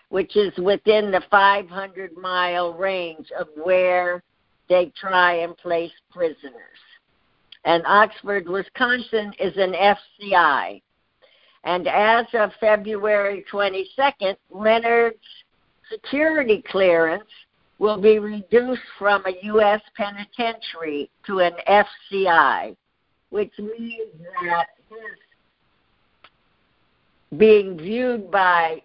[0.08, 4.22] which is within the 500 mile range of where
[4.68, 6.78] they try and place prisoners.
[7.64, 10.82] And Oxford, Wisconsin is an FCI.
[11.64, 15.16] And as of February 22nd, Leonard's
[15.90, 17.24] security clearance
[17.78, 19.80] will be reduced from a U.S.
[19.96, 22.76] penitentiary to an FCI
[23.30, 24.12] which means
[24.44, 24.98] that his
[27.38, 28.80] being viewed by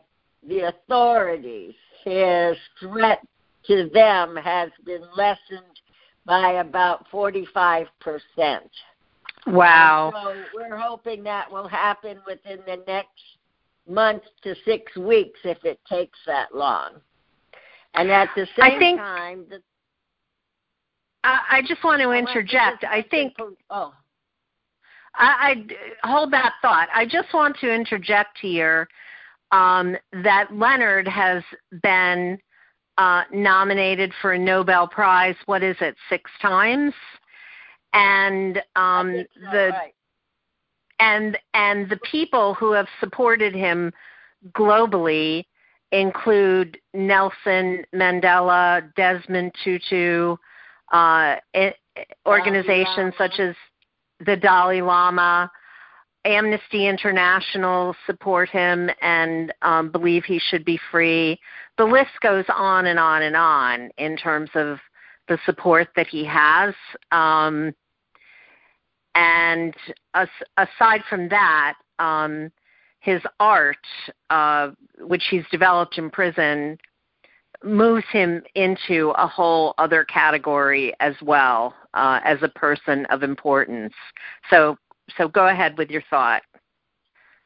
[0.48, 1.74] the authorities,
[2.04, 3.22] his threat
[3.68, 5.71] to them has been lessened
[6.26, 7.88] by about 45%.
[9.48, 10.12] Wow.
[10.14, 13.10] so we're hoping that will happen within the next
[13.90, 17.02] month to six weeks if it takes that long.
[17.96, 19.62] And at the same I think, time, the,
[21.24, 22.84] I, I just want to interject.
[22.84, 23.34] I think.
[23.70, 23.94] Oh.
[25.16, 25.66] I,
[26.04, 26.88] I hold that thought.
[26.94, 28.88] I just want to interject here
[29.52, 31.44] um, that Leonard has
[31.84, 32.38] been
[32.98, 35.36] uh, nominated for a Nobel Prize.
[35.46, 35.96] What is it?
[36.10, 36.94] Six times,
[37.94, 39.94] and um, the right.
[41.00, 43.92] and and the people who have supported him
[44.54, 45.46] globally
[45.92, 50.38] include Nelson Mandela, Desmond Tutu,
[50.92, 51.36] uh,
[52.26, 53.56] organizations such as
[54.26, 55.52] the Dalai Lama,
[56.26, 61.40] Amnesty International support him and um, believe he should be free.
[61.78, 64.78] The list goes on and on and on in terms of
[65.28, 66.74] the support that he has.
[67.12, 67.74] Um,
[69.16, 69.74] and
[70.14, 72.52] as, aside from that, um,
[73.00, 73.78] his art,
[74.30, 76.78] uh, which he's developed in prison,
[77.64, 83.94] moves him into a whole other category as well uh, as a person of importance.
[84.50, 84.78] So,
[85.18, 86.44] so go ahead with your thought.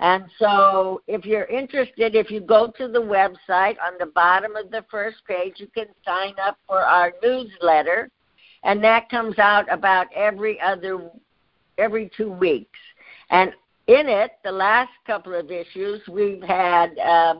[0.00, 4.70] And so, if you're interested, if you go to the website on the bottom of
[4.70, 8.10] the first page, you can sign up for our newsletter,
[8.64, 11.10] and that comes out about every other,
[11.76, 12.78] every two weeks.
[13.28, 13.52] And
[13.88, 17.34] in it, the last couple of issues, we've had uh,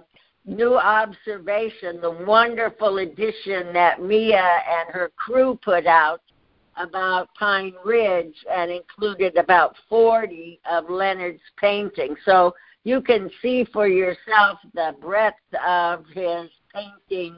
[0.45, 6.21] new observation, the wonderful edition that Mia and her crew put out
[6.77, 12.19] about Pine Ridge and included about 40 of Leonard's paintings.
[12.25, 12.55] So
[12.85, 17.37] you can see for yourself the breadth of his painting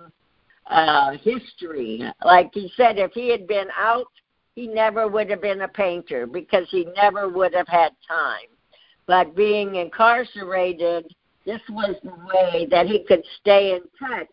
[0.66, 2.02] uh, history.
[2.24, 4.06] Like he said, if he had been out,
[4.54, 8.48] he never would have been a painter because he never would have had time.
[9.06, 11.12] but being incarcerated,
[11.44, 14.28] this was the way that he could stay in touch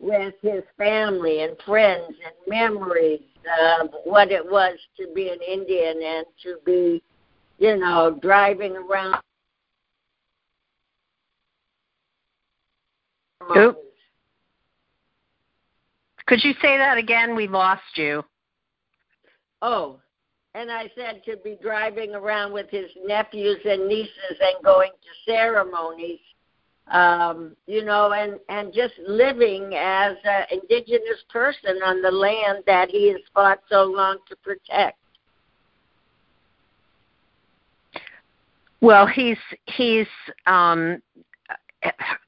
[0.00, 3.20] with his family and friends and memories
[3.80, 7.02] of what it was to be an Indian and to be,
[7.58, 9.20] you know, driving around.
[13.56, 13.78] Oop.
[16.26, 17.34] Could you say that again?
[17.34, 18.22] We lost you.
[19.62, 19.98] Oh,
[20.54, 25.32] and I said to be driving around with his nephews and nieces and going to
[25.32, 26.20] ceremonies,
[26.90, 32.90] um, you know, and and just living as an indigenous person on the land that
[32.90, 34.98] he has fought so long to protect.
[38.80, 40.06] Well, he's he's
[40.46, 41.02] um,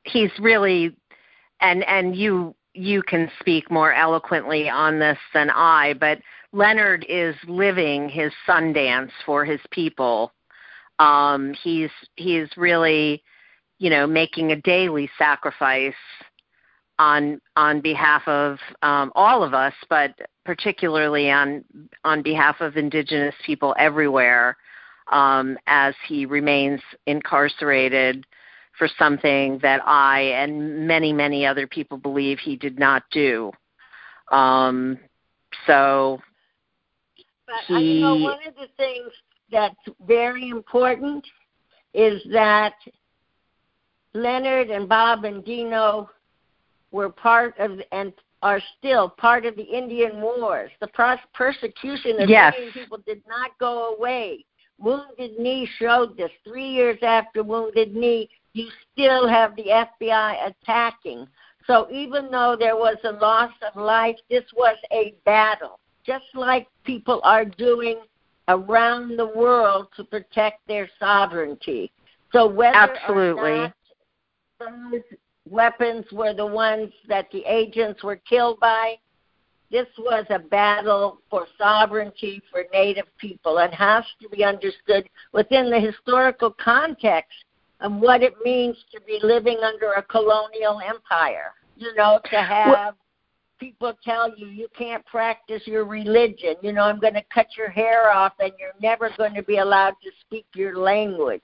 [0.05, 0.97] he's really,
[1.61, 6.19] and and you you can speak more eloquently on this than I, but
[6.53, 10.33] Leonard is living his Sundance for his people.
[10.99, 13.23] Um, he's he's really,
[13.81, 15.95] you know, making a daily sacrifice
[16.99, 20.15] on on behalf of um, all of us, but
[20.45, 21.65] particularly on
[22.05, 24.59] on behalf of Indigenous people everywhere,
[25.11, 28.27] um, as he remains incarcerated
[28.79, 33.51] for something that I and many, many other people believe he did not do.
[34.31, 34.99] Um,
[35.67, 36.21] so
[37.47, 39.11] but he, you know, one of the things
[39.51, 39.75] that's
[40.07, 41.27] very important
[41.95, 42.75] is that
[44.15, 46.11] Leonard and Bob and Dino
[46.91, 50.71] were part of and are still part of the Indian Wars.
[50.81, 50.89] The
[51.35, 52.55] persecution of yes.
[52.57, 54.45] Indian people did not go away.
[54.79, 56.31] Wounded Knee showed this.
[56.43, 61.29] Three years after Wounded Knee, you still have the FBI attacking.
[61.67, 66.67] So even though there was a loss of life, this was a battle, just like
[66.85, 67.99] people are doing
[68.49, 71.93] around the world to protect their sovereignty.
[72.33, 73.43] So whether Absolutely.
[73.43, 73.75] or not
[74.61, 75.01] those
[75.49, 78.97] weapons were the ones that the agents were killed by,
[79.71, 85.71] this was a battle for sovereignty for Native people and has to be understood within
[85.71, 87.45] the historical context
[87.81, 91.53] of what it means to be living under a colonial empire.
[91.77, 92.97] You know, to have well,
[93.59, 96.57] people tell you you can't practice your religion.
[96.63, 99.59] You know, I'm going to cut your hair off and you're never going to be
[99.59, 101.43] allowed to speak your language.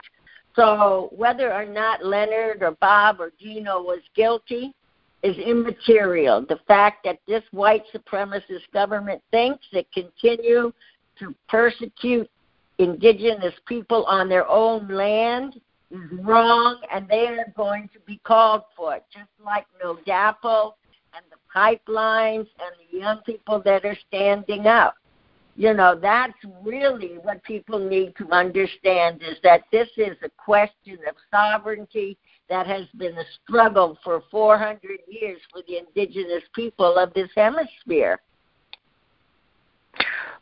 [0.56, 4.74] So whether or not Leonard or Bob or Dino was guilty
[5.22, 6.44] is immaterial.
[6.46, 10.72] The fact that this white supremacist government thinks it continue
[11.18, 12.28] to persecute
[12.78, 18.62] indigenous people on their own land is wrong, and they are going to be called
[18.76, 20.74] for it, just like No DAPL
[21.14, 24.94] and the pipelines and the young people that are standing up.
[25.56, 30.98] You know, that's really what people need to understand is that this is a question
[31.08, 32.18] of sovereignty
[32.50, 38.20] that has been a struggle for 400 years for the indigenous people of this hemisphere.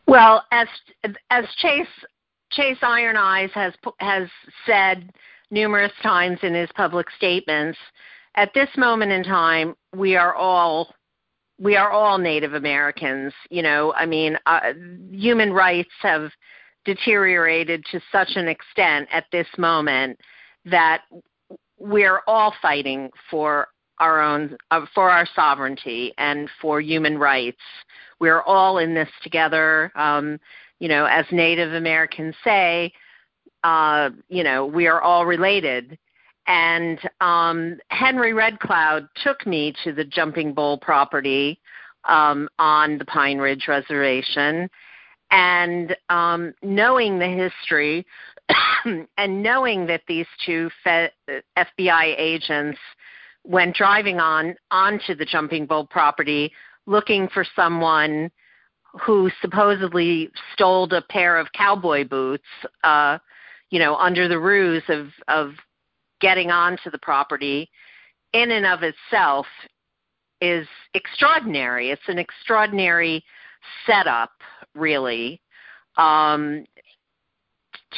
[0.07, 0.67] Well, as
[1.31, 1.87] as Chase
[2.51, 4.29] Chase Iron Eyes has has
[4.67, 5.13] said
[5.51, 7.79] numerous times in his public statements,
[8.35, 10.93] at this moment in time, we are all
[11.65, 13.33] we are all Native Americans.
[13.49, 14.75] You know, I mean, uh,
[15.11, 16.31] human rights have
[16.85, 20.21] deteriorated to such an extent at this moment
[20.67, 21.05] that
[21.79, 27.63] we're all fighting for our own uh, for our sovereignty and for human rights.
[28.21, 29.91] We're all in this together.
[29.95, 30.39] Um,
[30.81, 32.93] you know, as Native Americans say,
[33.63, 35.99] uh, you know, we are all related.
[36.47, 41.59] And um, Henry Red Cloud took me to the Jumping Bull property
[42.05, 44.69] um, on the Pine Ridge Reservation.
[45.31, 48.07] And um, knowing the history
[48.85, 51.11] and knowing that these two fe-
[51.57, 52.79] FBI agents
[53.45, 56.53] went driving on onto the Jumping Bull property
[56.87, 58.31] looking for someone
[59.03, 62.45] who supposedly stole a pair of cowboy boots
[62.85, 63.19] uh,
[63.71, 65.51] you know, under the ruse of of
[66.21, 67.71] getting onto the property
[68.33, 69.47] in and of itself
[70.41, 71.91] is extraordinary.
[71.91, 73.25] It's an extraordinary
[73.87, 74.33] setup,
[74.75, 75.41] really,
[75.97, 76.65] um,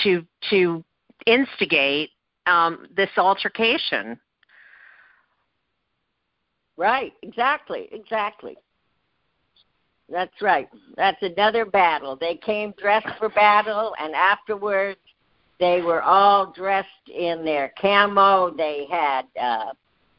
[0.04, 0.84] to to
[1.26, 2.10] instigate
[2.46, 4.20] um, this altercation.
[6.76, 7.12] Right.
[7.22, 7.88] Exactly.
[7.90, 8.56] Exactly.
[10.08, 10.68] That's right.
[10.96, 12.16] That's another battle.
[12.16, 15.00] They came dressed for battle, and afterwards
[15.58, 18.50] they were all dressed in their camo.
[18.50, 19.72] They had uh,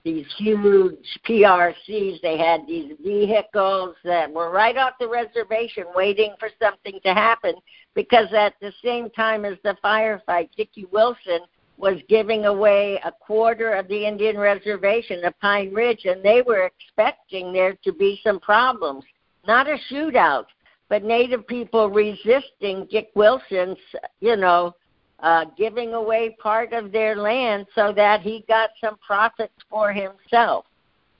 [0.03, 2.21] these huge PRCs.
[2.21, 7.55] They had these vehicles that were right off the reservation waiting for something to happen
[7.93, 11.41] because at the same time as the firefight, Dickie Wilson
[11.77, 16.65] was giving away a quarter of the Indian reservation, the Pine Ridge, and they were
[16.65, 19.03] expecting there to be some problems.
[19.45, 20.45] Not a shootout,
[20.89, 23.77] but Native people resisting Dick Wilson's,
[24.19, 24.73] you know,
[25.19, 30.65] uh, giving away part of their land so that he got some profits for himself.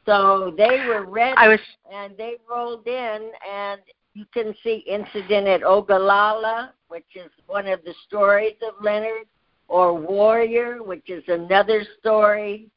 [0.06, 1.60] So they were ready, was...
[1.92, 3.82] and they rolled in, and
[4.14, 9.26] you can see incident at Oglala, which is one of the stories of Leonard,
[9.68, 12.70] or Warrior, which is another story.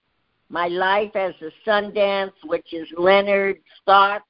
[0.49, 4.25] My Life as a Sundance, which is Leonard's thoughts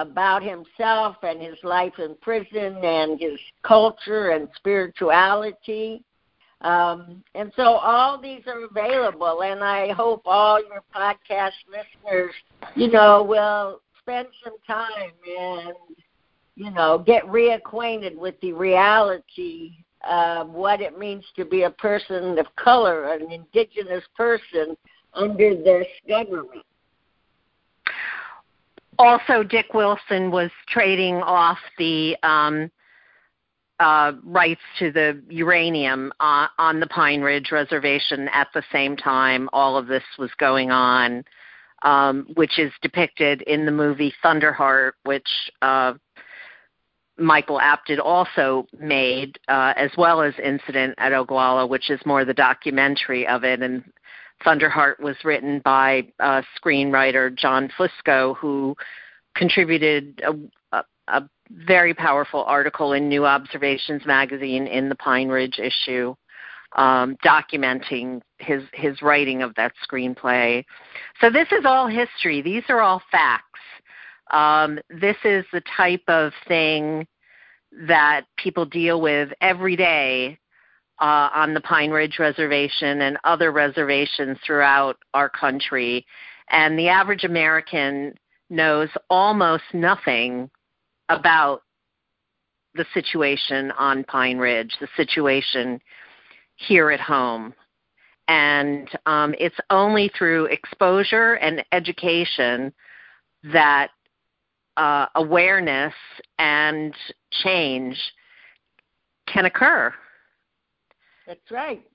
[0.00, 6.02] about himself and his life in prison and his culture and spirituality.
[6.62, 12.34] Um, and so all these are available, and I hope all your podcast listeners,
[12.74, 15.74] you know, will spend some time and,
[16.56, 19.72] you know, get reacquainted with the reality
[20.08, 24.76] of what it means to be a person of color, an indigenous person
[25.14, 26.64] under this government.
[29.00, 32.70] Also, Dick Wilson was trading off the um,
[33.78, 39.48] uh, rights to the uranium uh, on the Pine Ridge Reservation at the same time
[39.54, 41.24] all of this was going on,
[41.80, 45.94] um, which is depicted in the movie Thunderheart, which uh,
[47.16, 52.34] Michael Apted also made, uh, as well as Incident at Oglala, which is more the
[52.34, 53.62] documentary of it.
[53.62, 53.82] And
[54.44, 58.76] Thunderheart was written by uh, screenwriter John Fusco, who
[59.36, 65.58] contributed a, a, a very powerful article in New Observations magazine in the Pine Ridge
[65.58, 66.14] issue,
[66.76, 70.64] um, documenting his his writing of that screenplay.
[71.20, 72.40] So this is all history.
[72.40, 73.44] These are all facts.
[74.30, 77.06] Um, this is the type of thing
[77.86, 80.38] that people deal with every day
[81.00, 86.04] uh, on the Pine Ridge Reservation and other reservations throughout our country.
[86.50, 88.14] And the average American
[88.50, 90.50] knows almost nothing
[91.08, 91.62] about
[92.74, 95.80] the situation on Pine Ridge, the situation
[96.56, 97.54] here at home.
[98.28, 102.72] And um, it's only through exposure and education
[103.52, 103.88] that
[104.76, 105.94] uh, awareness
[106.38, 106.94] and
[107.42, 107.98] change
[109.26, 109.92] can occur.
[111.30, 111.86] That's right.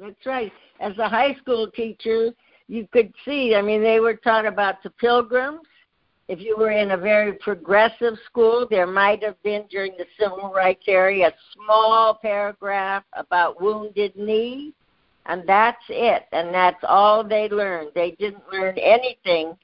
[0.00, 0.52] That's right.
[0.80, 2.30] As a high school teacher,
[2.66, 5.60] you could see, I mean, they were taught about the pilgrims
[6.30, 10.52] if you were in a very progressive school, there might have been during the civil
[10.54, 14.72] rights era a small paragraph about wounded knee,
[15.26, 16.26] and that's it.
[16.30, 17.90] And that's all they learned.
[17.96, 19.56] They didn't learn anything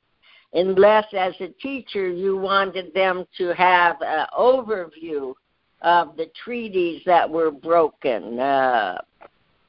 [0.55, 5.35] unless, as a teacher, you wanted them to have an overview
[5.83, 8.99] of the treaties that were broken, uh,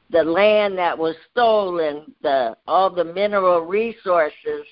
[0.09, 4.65] the land that was stolen, the all the mineral resources,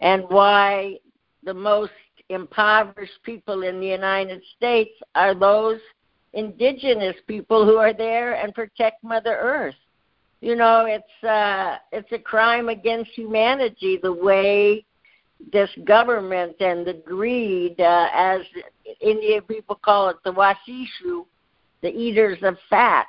[0.00, 0.96] and why
[1.44, 1.92] the most
[2.28, 5.80] impoverished people in the United States are those
[6.32, 9.74] indigenous people who are there and protect Mother Earth.
[10.40, 14.84] You know, it's uh, it's a crime against humanity the way
[15.52, 18.40] this government and the greed, uh, as
[19.00, 21.24] Indian people call it, the washishu,
[21.82, 23.06] the eaters of fat,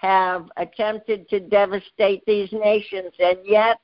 [0.00, 3.78] have attempted to devastate these nations, and yet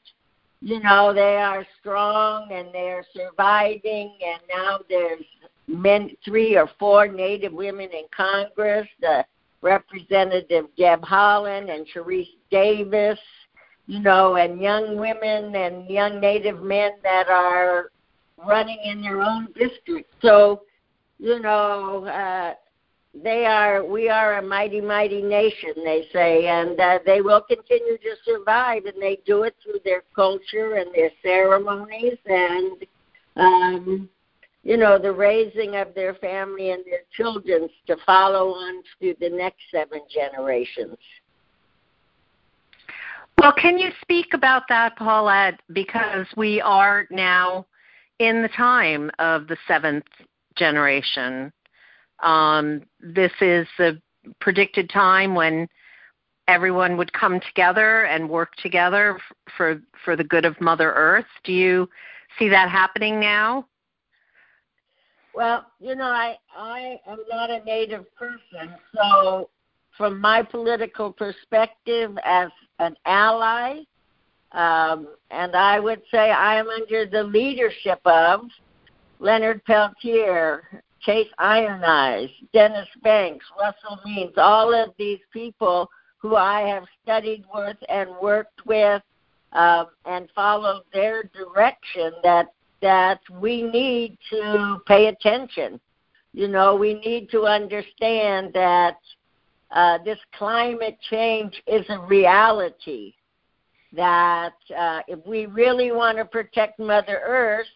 [0.61, 5.23] you know they are strong and they're surviving and now there's
[5.69, 9.25] men three or four native women in congress the
[9.62, 13.19] representative deb Haaland and sharice Davis,
[13.87, 17.91] you know and young women and young native men that are
[18.47, 20.11] running in their own district.
[20.23, 20.62] So
[21.19, 22.55] you know uh
[23.23, 27.97] they are we are a mighty mighty nation they say and uh, they will continue
[27.99, 32.87] to survive and they do it through their culture and their ceremonies and
[33.37, 34.09] um
[34.62, 39.31] you know the raising of their family and their children to follow on through the
[39.31, 40.97] next seven generations.
[43.39, 45.61] Well can you speak about that paulette?
[45.73, 47.67] Because we are now
[48.19, 50.07] in the time of the seventh
[50.57, 51.53] generation
[52.21, 54.01] um, this is the
[54.41, 55.69] predicted time when
[56.49, 59.19] everyone would come together and work together
[59.57, 61.27] for for the good of Mother Earth.
[61.45, 61.89] Do you
[62.39, 63.67] see that happening now?
[65.35, 69.51] Well, you know, I I am not a native person, so
[69.97, 72.49] from my political perspective as
[72.79, 73.81] an ally,
[74.53, 78.43] um, and I would say I am under the leadership of
[79.19, 85.89] Leonard Peltier, Chase Iron Eyes, Dennis Banks, Russell Means, all of these people
[86.19, 89.03] who I have studied with and worked with
[89.53, 92.53] um, and followed their direction that
[92.83, 95.81] that we need to pay attention.
[96.35, 98.99] You know, we need to understand that
[99.71, 103.15] uh, this climate change is a reality.
[103.93, 107.67] That uh, if we really want to protect Mother Earth,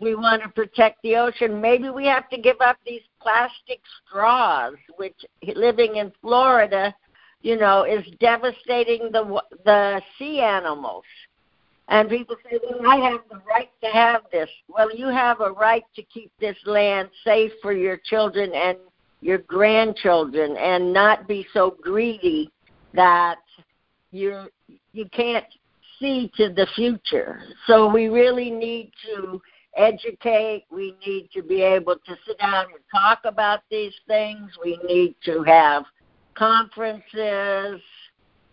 [0.00, 4.74] we want to protect the ocean, maybe we have to give up these plastic straws,
[4.96, 5.16] which
[5.54, 6.94] living in Florida,
[7.42, 11.04] you know, is devastating the the sea animals.
[11.88, 14.50] And people say, well, I have the right to have this.
[14.68, 18.78] Well, you have a right to keep this land safe for your children and
[19.20, 22.50] your grandchildren and not be so greedy
[22.92, 23.38] that
[24.10, 24.48] you
[24.92, 25.44] you can't
[25.98, 27.40] see to the future.
[27.66, 29.40] So we really need to
[29.76, 30.64] educate.
[30.70, 34.50] We need to be able to sit down and talk about these things.
[34.62, 35.84] We need to have
[36.34, 37.80] conferences.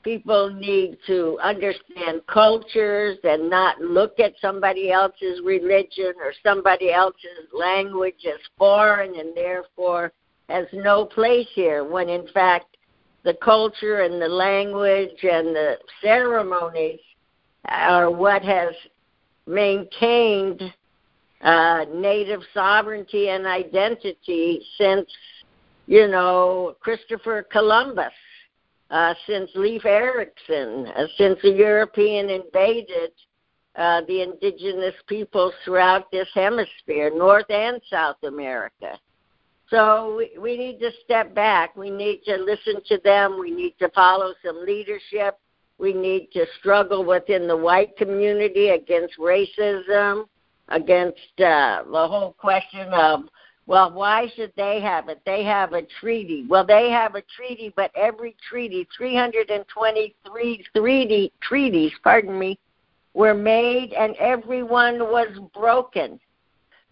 [0.04, 7.48] People need to understand cultures and not look at somebody else's religion or somebody else's
[7.54, 10.12] language as foreign and therefore
[10.50, 12.76] has no place here when in fact
[13.24, 17.00] the culture and the language and the ceremonies
[17.70, 18.74] are what has
[19.48, 20.62] maintained
[21.44, 25.08] uh, native sovereignty and identity since,
[25.88, 28.14] you know, Christopher Columbus,
[28.90, 33.12] uh, since Leif Erikson, uh, since the European invaded
[33.76, 38.98] uh, the indigenous peoples throughout this hemisphere, North and South America.
[39.70, 41.76] So we, we need to step back.
[41.76, 43.40] We need to listen to them.
[43.40, 45.40] We need to follow some leadership.
[45.80, 50.26] We need to struggle within the white community against racism,
[50.70, 53.22] against uh, the whole question of,
[53.66, 55.22] well, why should they have it?
[55.26, 56.46] They have a treaty.
[56.50, 62.60] Well, they have a treaty, but every treaty, 323 treaty, treaties, pardon me,
[63.14, 66.20] were made and everyone was broken.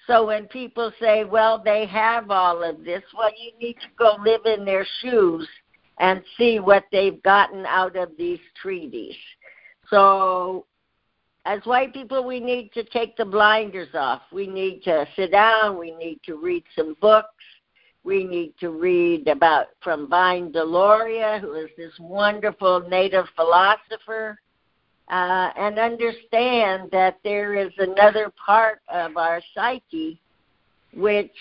[0.07, 4.17] So when people say, well, they have all of this, well, you need to go
[4.23, 5.47] live in their shoes
[5.99, 9.15] and see what they've gotten out of these treaties.
[9.89, 10.65] So
[11.45, 14.21] as white people, we need to take the blinders off.
[14.31, 15.77] We need to sit down.
[15.77, 17.43] We need to read some books.
[18.03, 24.39] We need to read about from Vine Deloria, who is this wonderful native philosopher
[25.09, 30.19] uh, and understand that there is another part of our psyche
[30.93, 31.35] which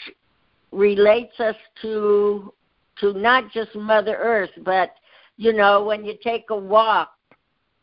[0.72, 2.52] relates us to
[2.98, 4.90] to not just Mother Earth, but
[5.36, 7.12] you know when you take a walk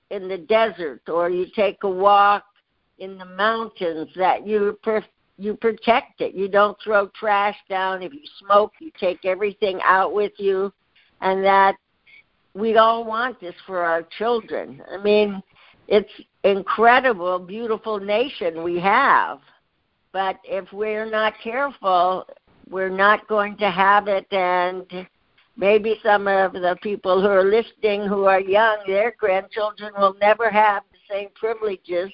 [0.09, 2.43] in the desert or you take a walk
[2.99, 5.05] in the mountains, that you per-
[5.37, 6.33] you protect it.
[6.33, 8.01] You don't throw trash down.
[8.01, 10.73] If you smoke, you take everything out with you,
[11.21, 11.75] and that
[12.55, 14.81] we all want this for our children.
[14.91, 15.43] I mean,
[15.87, 16.11] it's
[16.43, 19.39] incredible, beautiful nation we have.
[20.11, 22.25] But if we're not careful,
[22.69, 25.07] we're not going to have it and
[25.57, 30.49] maybe some of the people who are listening who are young, their grandchildren will never
[30.49, 32.11] have the same privileges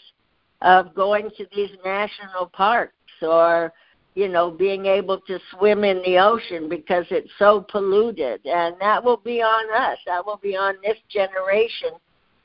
[0.61, 3.73] of going to these national parks or
[4.15, 9.03] you know being able to swim in the ocean because it's so polluted and that
[9.03, 11.89] will be on us that will be on this generation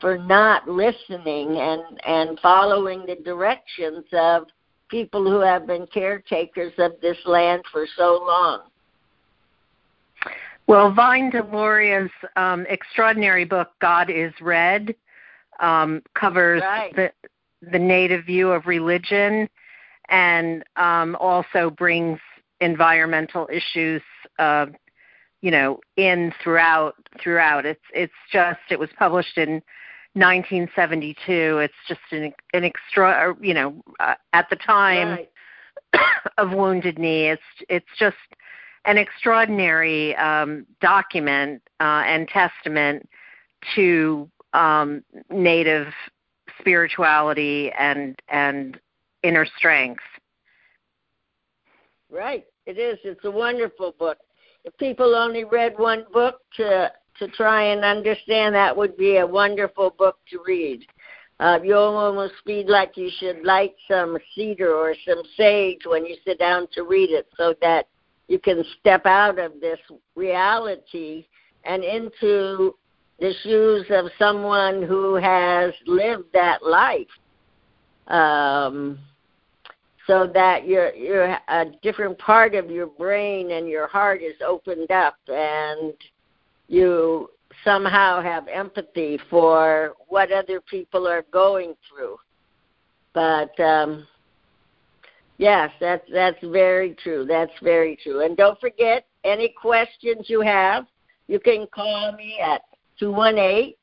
[0.01, 4.47] for not listening and and following the directions of
[4.89, 8.63] people who have been caretakers of this land for so long.
[10.69, 14.95] Well, Vine Deloria's um, extraordinary book, God is Red,
[15.61, 16.95] um, covers right.
[16.95, 17.11] the
[17.73, 19.49] the native view of religion,
[20.11, 22.21] and um, also brings
[22.61, 24.03] environmental issues,
[24.39, 24.67] uh,
[25.41, 27.65] you know, in throughout throughout.
[27.65, 29.63] It's it's just it was published in
[30.13, 31.59] 1972.
[31.61, 35.31] It's just an an extra, you know, uh, at the time right.
[36.37, 37.31] of Wounded Knee.
[37.31, 38.17] It's it's just
[38.85, 43.09] an extraordinary um, document uh, and testament
[43.75, 45.89] to um, Native
[46.61, 48.81] spirituality and and
[49.23, 50.03] inner strength.
[52.11, 52.99] Right, it is.
[53.05, 54.19] It's a wonderful book.
[54.65, 59.27] If people only read one book to to try and understand that would be a
[59.27, 60.85] wonderful book to read.
[61.41, 66.17] Uh, you'll almost feel like you should light some cedar or some sage when you
[66.25, 67.87] sit down to read it so that
[68.29, 69.79] you can step out of this
[70.15, 71.27] reality
[71.65, 72.75] and into
[73.19, 77.07] the shoes of someone who has lived that life.
[78.07, 78.99] Um,
[80.07, 84.91] so that your your a different part of your brain and your heart is opened
[84.91, 85.93] up and
[86.69, 87.29] you
[87.65, 92.17] somehow have empathy for what other people are going through.
[93.13, 94.07] But um,
[95.39, 97.25] yes, that's that's very true.
[97.27, 98.25] That's very true.
[98.25, 100.87] And don't forget, any questions you have,
[101.27, 102.63] you can call me at
[102.99, 103.79] two one eight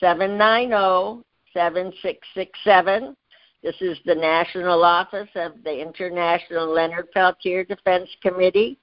[0.00, 3.16] seven nine zero seven six six seven.
[3.62, 8.76] This is the national office of the International Leonard Peltier Defense Committee,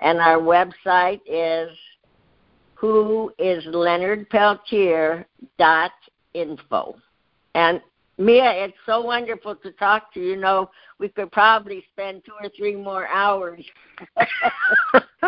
[0.00, 1.76] and our website is
[2.74, 5.26] who is Leonard Peltier
[5.58, 5.92] dot
[6.32, 6.96] info.
[7.54, 7.82] And
[8.20, 10.32] Mia, it's so wonderful to talk to you.
[10.32, 13.64] You know, we could probably spend two or three more hours.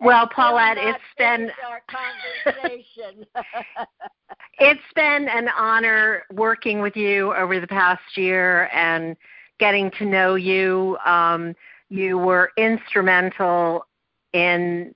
[0.00, 3.26] well, Paulette, it's been our conversation.
[4.58, 9.14] it's been an honor working with you over the past year and
[9.60, 10.96] getting to know you.
[11.04, 11.54] Um,
[11.90, 13.86] you were instrumental
[14.32, 14.94] in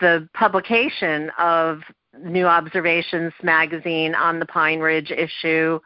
[0.00, 1.82] the publication of
[2.22, 5.78] New Observations magazine on the Pine Ridge issue.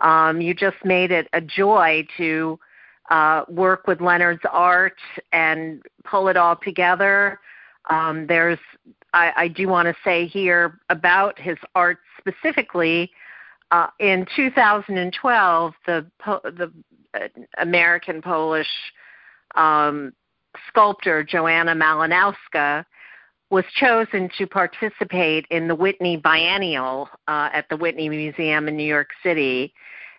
[0.00, 2.58] Um, you just made it a joy to
[3.10, 4.98] uh, work with Leonard's art
[5.32, 7.40] and pull it all together.
[7.88, 8.58] Um, there's,
[9.12, 13.10] I, I do want to say here about his art specifically.
[13.70, 16.72] Uh, in 2012, the the
[17.14, 17.28] uh,
[17.58, 18.68] American Polish
[19.56, 20.12] um,
[20.68, 22.84] sculptor Joanna Malinowska
[23.50, 28.86] was chosen to participate in the Whitney Biennial uh, at the Whitney Museum in New
[28.86, 29.72] York City.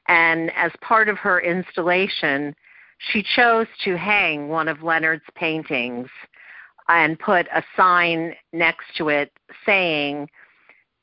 [0.07, 2.55] And as part of her installation,
[2.99, 6.07] she chose to hang one of Leonard's paintings
[6.87, 9.31] and put a sign next to it
[9.65, 10.29] saying,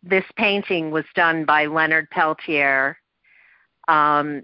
[0.02, 2.96] This painting was done by Leonard Peltier.
[3.86, 4.42] Um,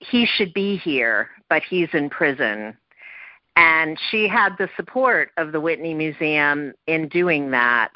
[0.00, 2.76] he should be here, but he's in prison.
[3.58, 7.90] And she had the support of the Whitney Museum in doing that.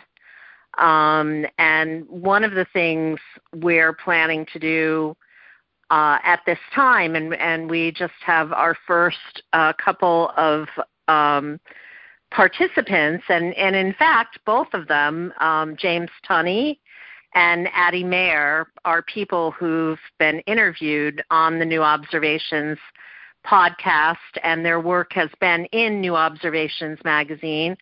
[0.79, 3.21] Um, and one of the things
[3.55, 5.17] we're planning to do
[5.93, 10.67] uh, at this time, and, and we just have our first uh, couple of
[11.07, 11.61] um,
[12.33, 16.81] participants, and, and in fact, both of them, um, James Tunney
[17.37, 22.79] and Ati Maier, are people who've been interviewed on the New Observations
[23.47, 27.77] podcast, and their work has been in New Observations magazine.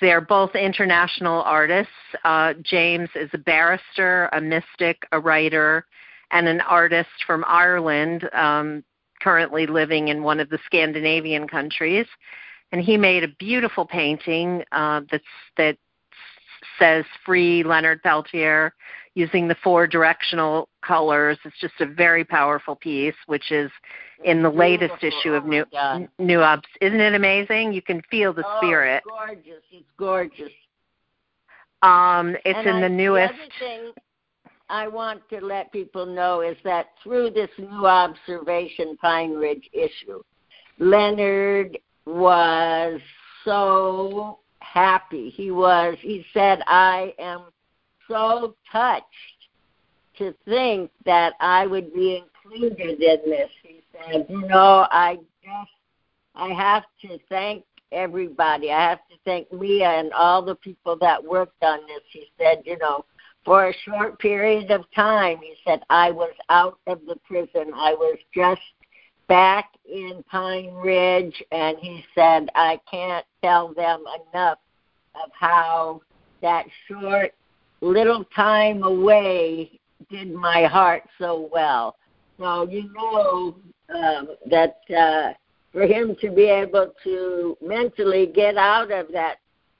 [0.00, 1.92] They're both international artists.
[2.24, 5.86] Uh, James is a barrister, a mystic, a writer,
[6.30, 8.82] and an artist from Ireland, um,
[9.20, 12.06] currently living in one of the Scandinavian countries.
[12.72, 15.02] And he made a beautiful painting uh,
[15.56, 15.76] that
[16.78, 18.74] says Free Leonard Peltier
[19.14, 21.38] using the four directional colors.
[21.44, 23.70] It's just a very powerful piece, which is
[24.24, 25.64] in the latest issue of oh New
[26.18, 26.68] New Ups.
[26.80, 27.72] Isn't it amazing?
[27.72, 29.02] You can feel the oh, spirit.
[29.04, 29.62] It's gorgeous.
[29.72, 30.52] It's gorgeous.
[31.82, 33.34] Um, it's and in I, the newest.
[33.34, 33.92] The other thing
[34.68, 40.22] I want to let people know is that through this new observation Pine Ridge issue,
[40.78, 43.00] Leonard was
[43.44, 45.30] so happy.
[45.30, 45.96] He was.
[46.00, 47.44] He said, "I am
[48.10, 49.06] so touched
[50.18, 55.70] to think that I would be included in this." He said, "You know, I just
[56.34, 58.70] I have to thank everybody.
[58.70, 62.62] I have to thank Mia and all the people that worked on this." He said,
[62.66, 63.04] "You know."
[63.42, 67.72] For a short period of time, he said, I was out of the prison.
[67.74, 68.60] I was just
[69.28, 74.04] back in Pine Ridge, and he said, I can't tell them
[74.34, 74.58] enough
[75.14, 76.02] of how
[76.42, 77.32] that short
[77.80, 81.96] little time away did my heart so well.
[82.38, 83.56] So you know
[83.94, 85.32] um, that uh,
[85.72, 89.36] for him to be able to mentally get out of that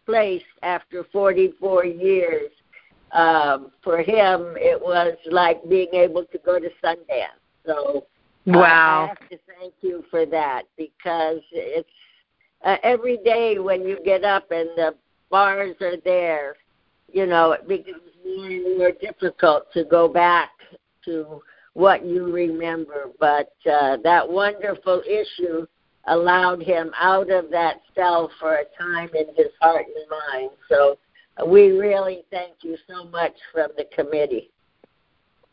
[0.06, 2.50] place after 44 years,
[3.12, 7.40] um, for him it was like being able to go to Sundance.
[7.66, 8.06] So
[8.46, 11.88] wow, I have to thank you for that because it's
[12.64, 14.94] uh, every day when you get up and the
[15.30, 16.56] bars are there,
[17.12, 20.50] you know, it becomes more and more difficult to go back
[21.04, 21.42] to
[21.74, 23.10] what you remember.
[23.18, 25.66] But uh, that wonderful issue
[26.06, 30.50] allowed him out of that cell for a time in his heart and mind.
[30.68, 30.98] So
[31.40, 34.50] uh, we really thank you so much from the committee.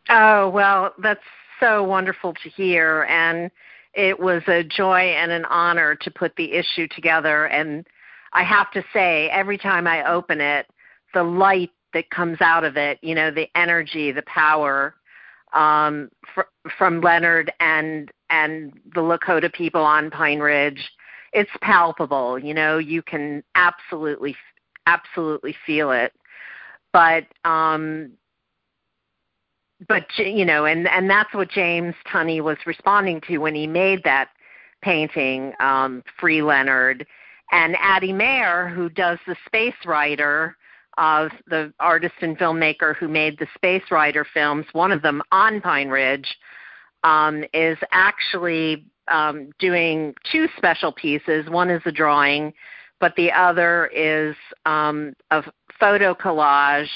[0.10, 1.20] Oh, well, that's
[1.60, 3.04] so wonderful to hear.
[3.10, 3.52] And
[3.94, 7.86] it was a joy and an honor to put the issue together and
[8.34, 10.68] I have to say, every time I open it,
[11.14, 14.96] the light that comes out of it, you know, the energy, the power
[15.54, 16.42] um, fr-
[16.78, 20.92] from Leonard and and the Lakota people on Pine Ridge,
[21.34, 22.38] it's palpable.
[22.38, 24.36] You know, you can absolutely
[24.86, 26.14] absolutely feel it.
[26.94, 28.12] but um,
[29.88, 34.04] but you know, and and that's what James Tunney was responding to when he made
[34.04, 34.30] that
[34.82, 37.06] painting, um, Free Leonard,
[37.52, 40.56] and Ati Maier, who does the Space Rider,
[40.98, 45.62] uh, the artist and filmmaker who made the Space Rider films, one of them on
[45.62, 46.38] Pine Ridge,
[47.04, 51.50] um, is actually um, doing two special pieces.
[51.50, 52.54] One is a drawing,
[53.00, 54.36] but the other is
[54.66, 55.44] um, a
[55.80, 56.90] photo collage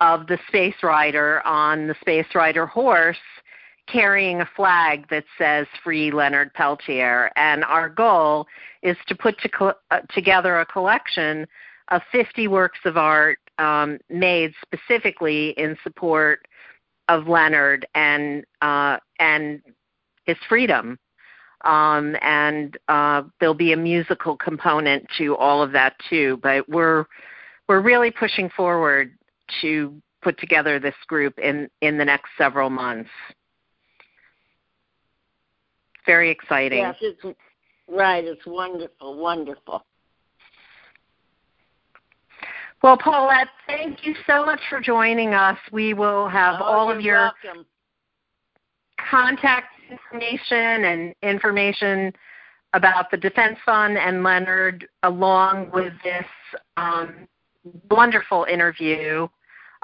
[0.00, 3.16] of the Space Rider on the Space Rider horse
[3.86, 7.30] carrying a flag that says Free Leonard Peltier.
[7.36, 8.46] And our goal
[8.82, 11.46] is to put to, uh, together a collection
[11.88, 16.46] of 50 works of art um, made specifically in support
[17.08, 19.62] of Leonard and uh, and
[20.24, 20.98] his freedom.
[21.64, 26.38] Um, and uh, there'll be a musical component to all of that too.
[26.42, 27.04] But we're
[27.68, 29.12] we're really pushing forward
[29.62, 33.10] to put together this group in in the next several months.
[36.06, 36.80] Very exciting.
[36.80, 37.38] Yes, it's
[37.88, 38.24] right.
[38.24, 39.84] It's wonderful, wonderful.
[42.84, 45.56] Well, Paulette, thank you so much for joining us.
[45.72, 47.64] We will have oh, all of your welcome.
[49.10, 52.12] contact information and information
[52.74, 56.26] about the Defense Fund and Leonard, along with this
[56.76, 57.26] um,
[57.90, 59.28] wonderful interview.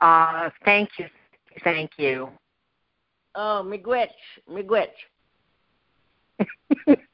[0.03, 1.07] Uh, thank you.
[1.64, 2.28] Thank you.
[3.34, 4.09] Oh, miigwech,
[4.46, 4.88] miigwech.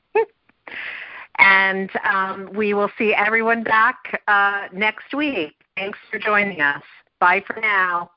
[1.39, 5.55] and um, we will see everyone back uh, next week.
[5.76, 6.82] Thanks for joining us.
[7.20, 8.11] Bye for now.